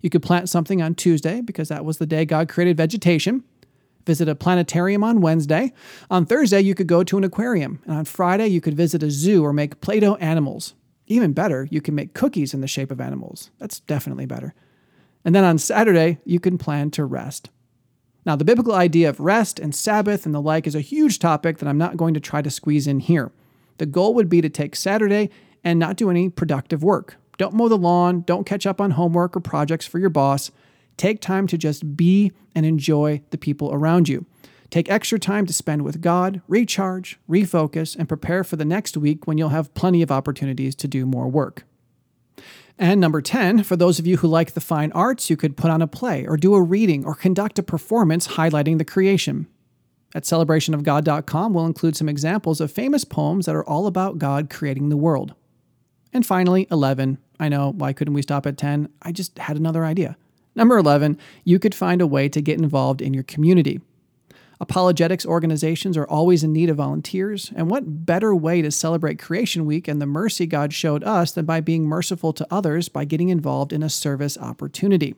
You 0.00 0.08
could 0.08 0.22
plant 0.22 0.48
something 0.48 0.80
on 0.80 0.94
Tuesday 0.94 1.42
because 1.42 1.68
that 1.68 1.84
was 1.84 1.98
the 1.98 2.06
day 2.06 2.24
God 2.24 2.48
created 2.48 2.78
vegetation. 2.78 3.44
Visit 4.06 4.30
a 4.30 4.34
planetarium 4.34 5.04
on 5.04 5.20
Wednesday. 5.20 5.74
On 6.10 6.24
Thursday, 6.24 6.62
you 6.62 6.74
could 6.74 6.86
go 6.86 7.04
to 7.04 7.18
an 7.18 7.24
aquarium. 7.24 7.82
And 7.84 7.98
on 7.98 8.04
Friday, 8.06 8.46
you 8.46 8.62
could 8.62 8.74
visit 8.74 9.02
a 9.02 9.10
zoo 9.10 9.44
or 9.44 9.52
make 9.52 9.82
Play 9.82 10.00
Doh 10.00 10.14
animals. 10.16 10.72
Even 11.08 11.32
better, 11.32 11.66
you 11.70 11.80
can 11.80 11.94
make 11.94 12.14
cookies 12.14 12.54
in 12.54 12.60
the 12.60 12.68
shape 12.68 12.90
of 12.90 13.00
animals. 13.00 13.50
That's 13.58 13.80
definitely 13.80 14.26
better. 14.26 14.54
And 15.24 15.34
then 15.34 15.44
on 15.44 15.58
Saturday, 15.58 16.18
you 16.24 16.38
can 16.38 16.58
plan 16.58 16.90
to 16.92 17.04
rest. 17.04 17.50
Now, 18.26 18.36
the 18.36 18.44
biblical 18.44 18.74
idea 18.74 19.08
of 19.08 19.20
rest 19.20 19.58
and 19.58 19.74
Sabbath 19.74 20.26
and 20.26 20.34
the 20.34 20.40
like 20.40 20.66
is 20.66 20.74
a 20.74 20.80
huge 20.80 21.18
topic 21.18 21.58
that 21.58 21.68
I'm 21.68 21.78
not 21.78 21.96
going 21.96 22.12
to 22.14 22.20
try 22.20 22.42
to 22.42 22.50
squeeze 22.50 22.86
in 22.86 23.00
here. 23.00 23.32
The 23.78 23.86
goal 23.86 24.12
would 24.14 24.28
be 24.28 24.42
to 24.42 24.50
take 24.50 24.76
Saturday 24.76 25.30
and 25.64 25.78
not 25.78 25.96
do 25.96 26.10
any 26.10 26.28
productive 26.28 26.82
work. 26.82 27.16
Don't 27.38 27.54
mow 27.54 27.68
the 27.68 27.78
lawn, 27.78 28.22
don't 28.22 28.44
catch 28.44 28.66
up 28.66 28.80
on 28.80 28.92
homework 28.92 29.36
or 29.36 29.40
projects 29.40 29.86
for 29.86 29.98
your 29.98 30.10
boss. 30.10 30.50
Take 30.98 31.20
time 31.20 31.46
to 31.46 31.56
just 31.56 31.96
be 31.96 32.32
and 32.54 32.66
enjoy 32.66 33.22
the 33.30 33.38
people 33.38 33.72
around 33.72 34.08
you. 34.08 34.26
Take 34.70 34.90
extra 34.90 35.18
time 35.18 35.46
to 35.46 35.52
spend 35.52 35.82
with 35.82 36.02
God, 36.02 36.42
recharge, 36.46 37.18
refocus, 37.28 37.96
and 37.96 38.08
prepare 38.08 38.44
for 38.44 38.56
the 38.56 38.64
next 38.64 38.96
week 38.96 39.26
when 39.26 39.38
you'll 39.38 39.48
have 39.48 39.72
plenty 39.74 40.02
of 40.02 40.10
opportunities 40.10 40.74
to 40.76 40.88
do 40.88 41.06
more 41.06 41.28
work. 41.28 41.64
And 42.78 43.00
number 43.00 43.20
10, 43.20 43.64
for 43.64 43.76
those 43.76 43.98
of 43.98 44.06
you 44.06 44.18
who 44.18 44.28
like 44.28 44.52
the 44.52 44.60
fine 44.60 44.92
arts, 44.92 45.30
you 45.30 45.36
could 45.36 45.56
put 45.56 45.70
on 45.70 45.82
a 45.82 45.88
play 45.88 46.26
or 46.26 46.36
do 46.36 46.54
a 46.54 46.62
reading 46.62 47.04
or 47.04 47.14
conduct 47.14 47.58
a 47.58 47.62
performance 47.62 48.28
highlighting 48.28 48.78
the 48.78 48.84
creation. 48.84 49.48
At 50.14 50.22
celebrationofgod.com, 50.22 51.52
we'll 51.52 51.66
include 51.66 51.96
some 51.96 52.08
examples 52.08 52.60
of 52.60 52.70
famous 52.70 53.04
poems 53.04 53.46
that 53.46 53.56
are 53.56 53.68
all 53.68 53.86
about 53.86 54.18
God 54.18 54.48
creating 54.48 54.90
the 54.90 54.96
world. 54.96 55.34
And 56.12 56.24
finally, 56.24 56.66
11. 56.70 57.18
I 57.40 57.48
know, 57.48 57.72
why 57.72 57.92
couldn't 57.92 58.14
we 58.14 58.22
stop 58.22 58.46
at 58.46 58.56
10? 58.56 58.88
I 59.02 59.12
just 59.12 59.38
had 59.38 59.56
another 59.56 59.84
idea. 59.84 60.16
Number 60.54 60.78
11, 60.78 61.18
you 61.44 61.58
could 61.58 61.74
find 61.74 62.00
a 62.00 62.06
way 62.06 62.28
to 62.28 62.40
get 62.40 62.58
involved 62.58 63.02
in 63.02 63.12
your 63.12 63.22
community. 63.22 63.80
Apologetics 64.60 65.24
organizations 65.24 65.96
are 65.96 66.06
always 66.08 66.42
in 66.42 66.52
need 66.52 66.68
of 66.68 66.76
volunteers, 66.76 67.52
and 67.54 67.70
what 67.70 68.04
better 68.04 68.34
way 68.34 68.60
to 68.60 68.72
celebrate 68.72 69.18
Creation 69.18 69.66
Week 69.66 69.86
and 69.86 70.02
the 70.02 70.06
mercy 70.06 70.46
God 70.46 70.72
showed 70.72 71.04
us 71.04 71.30
than 71.30 71.44
by 71.44 71.60
being 71.60 71.86
merciful 71.86 72.32
to 72.32 72.46
others 72.50 72.88
by 72.88 73.04
getting 73.04 73.28
involved 73.28 73.72
in 73.72 73.84
a 73.84 73.88
service 73.88 74.36
opportunity? 74.36 75.14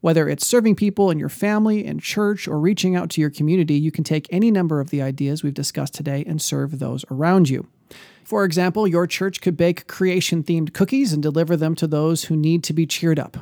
Whether 0.00 0.28
it's 0.28 0.46
serving 0.46 0.74
people 0.74 1.10
in 1.10 1.18
your 1.18 1.28
family, 1.28 1.84
in 1.84 2.00
church, 2.00 2.48
or 2.48 2.58
reaching 2.58 2.96
out 2.96 3.08
to 3.10 3.20
your 3.20 3.30
community, 3.30 3.74
you 3.74 3.92
can 3.92 4.04
take 4.04 4.26
any 4.30 4.50
number 4.50 4.80
of 4.80 4.90
the 4.90 5.00
ideas 5.00 5.42
we've 5.42 5.54
discussed 5.54 5.94
today 5.94 6.24
and 6.26 6.42
serve 6.42 6.78
those 6.78 7.04
around 7.10 7.48
you. 7.48 7.68
For 8.26 8.44
example, 8.44 8.88
your 8.88 9.06
church 9.06 9.40
could 9.40 9.56
bake 9.56 9.86
creation 9.86 10.42
themed 10.42 10.72
cookies 10.72 11.12
and 11.12 11.22
deliver 11.22 11.56
them 11.56 11.76
to 11.76 11.86
those 11.86 12.24
who 12.24 12.34
need 12.34 12.64
to 12.64 12.72
be 12.72 12.84
cheered 12.84 13.20
up. 13.20 13.36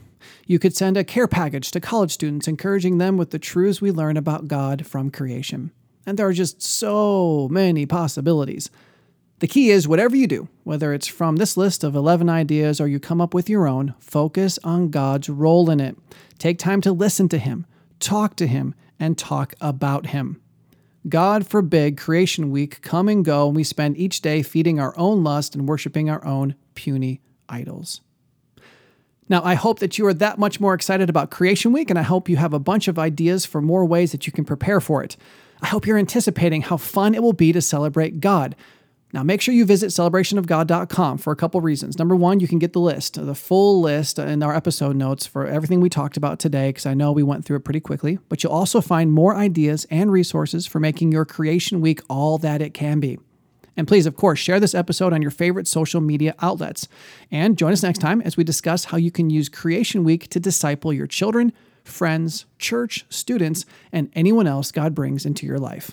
You 0.46 0.58
could 0.58 0.76
send 0.76 0.98
a 0.98 1.04
care 1.04 1.26
package 1.26 1.70
to 1.70 1.80
college 1.80 2.12
students, 2.12 2.46
encouraging 2.46 2.98
them 2.98 3.16
with 3.16 3.30
the 3.30 3.38
truths 3.38 3.80
we 3.80 3.90
learn 3.90 4.18
about 4.18 4.46
God 4.46 4.86
from 4.86 5.10
creation. 5.10 5.72
And 6.04 6.18
there 6.18 6.28
are 6.28 6.34
just 6.34 6.60
so 6.60 7.48
many 7.50 7.86
possibilities. 7.86 8.68
The 9.38 9.46
key 9.46 9.70
is 9.70 9.88
whatever 9.88 10.16
you 10.16 10.26
do, 10.26 10.48
whether 10.64 10.92
it's 10.92 11.08
from 11.08 11.36
this 11.36 11.56
list 11.56 11.82
of 11.82 11.94
11 11.94 12.28
ideas 12.28 12.78
or 12.78 12.86
you 12.86 13.00
come 13.00 13.22
up 13.22 13.32
with 13.32 13.48
your 13.48 13.66
own, 13.66 13.94
focus 13.98 14.58
on 14.64 14.90
God's 14.90 15.30
role 15.30 15.70
in 15.70 15.80
it. 15.80 15.96
Take 16.38 16.58
time 16.58 16.82
to 16.82 16.92
listen 16.92 17.30
to 17.30 17.38
Him, 17.38 17.64
talk 18.00 18.36
to 18.36 18.46
Him, 18.46 18.74
and 19.00 19.16
talk 19.16 19.54
about 19.62 20.08
Him. 20.08 20.42
God 21.08 21.46
forbid 21.46 21.98
Creation 21.98 22.50
Week 22.50 22.80
come 22.80 23.08
and 23.08 23.24
go 23.24 23.46
and 23.46 23.56
we 23.56 23.64
spend 23.64 23.96
each 23.98 24.22
day 24.22 24.42
feeding 24.42 24.80
our 24.80 24.96
own 24.96 25.22
lust 25.22 25.54
and 25.54 25.68
worshiping 25.68 26.08
our 26.08 26.24
own 26.24 26.54
puny 26.74 27.20
idols. 27.48 28.00
Now, 29.28 29.42
I 29.42 29.54
hope 29.54 29.78
that 29.78 29.96
you 29.96 30.06
are 30.06 30.14
that 30.14 30.38
much 30.38 30.60
more 30.60 30.74
excited 30.74 31.08
about 31.08 31.30
Creation 31.30 31.72
Week, 31.72 31.88
and 31.88 31.98
I 31.98 32.02
hope 32.02 32.28
you 32.28 32.36
have 32.36 32.52
a 32.52 32.58
bunch 32.58 32.88
of 32.88 32.98
ideas 32.98 33.46
for 33.46 33.62
more 33.62 33.84
ways 33.84 34.12
that 34.12 34.26
you 34.26 34.32
can 34.32 34.44
prepare 34.44 34.80
for 34.80 35.02
it. 35.02 35.16
I 35.62 35.66
hope 35.66 35.86
you're 35.86 35.96
anticipating 35.98 36.62
how 36.62 36.76
fun 36.76 37.14
it 37.14 37.22
will 37.22 37.32
be 37.32 37.52
to 37.52 37.62
celebrate 37.62 38.20
God. 38.20 38.54
Now, 39.14 39.22
make 39.22 39.40
sure 39.40 39.54
you 39.54 39.64
visit 39.64 39.90
celebrationofgod.com 39.90 41.18
for 41.18 41.32
a 41.32 41.36
couple 41.36 41.60
reasons. 41.60 42.00
Number 42.00 42.16
one, 42.16 42.40
you 42.40 42.48
can 42.48 42.58
get 42.58 42.72
the 42.72 42.80
list, 42.80 43.14
the 43.14 43.36
full 43.36 43.80
list 43.80 44.18
in 44.18 44.42
our 44.42 44.52
episode 44.52 44.96
notes 44.96 45.24
for 45.24 45.46
everything 45.46 45.80
we 45.80 45.88
talked 45.88 46.16
about 46.16 46.40
today, 46.40 46.70
because 46.70 46.84
I 46.84 46.94
know 46.94 47.12
we 47.12 47.22
went 47.22 47.44
through 47.44 47.58
it 47.58 47.64
pretty 47.64 47.78
quickly. 47.78 48.18
But 48.28 48.42
you'll 48.42 48.52
also 48.52 48.80
find 48.80 49.12
more 49.12 49.36
ideas 49.36 49.86
and 49.88 50.10
resources 50.10 50.66
for 50.66 50.80
making 50.80 51.12
your 51.12 51.24
creation 51.24 51.80
week 51.80 52.00
all 52.10 52.38
that 52.38 52.60
it 52.60 52.74
can 52.74 52.98
be. 52.98 53.20
And 53.76 53.86
please, 53.86 54.06
of 54.06 54.16
course, 54.16 54.40
share 54.40 54.58
this 54.58 54.74
episode 54.74 55.12
on 55.12 55.22
your 55.22 55.30
favorite 55.30 55.68
social 55.68 56.00
media 56.00 56.34
outlets. 56.40 56.88
And 57.30 57.56
join 57.56 57.72
us 57.72 57.84
next 57.84 58.00
time 58.00 58.20
as 58.22 58.36
we 58.36 58.42
discuss 58.42 58.86
how 58.86 58.96
you 58.96 59.12
can 59.12 59.30
use 59.30 59.48
Creation 59.48 60.02
Week 60.02 60.28
to 60.30 60.40
disciple 60.40 60.92
your 60.92 61.06
children, 61.06 61.52
friends, 61.84 62.46
church, 62.58 63.06
students, 63.10 63.64
and 63.92 64.10
anyone 64.16 64.48
else 64.48 64.72
God 64.72 64.92
brings 64.92 65.24
into 65.24 65.46
your 65.46 65.60
life. 65.60 65.92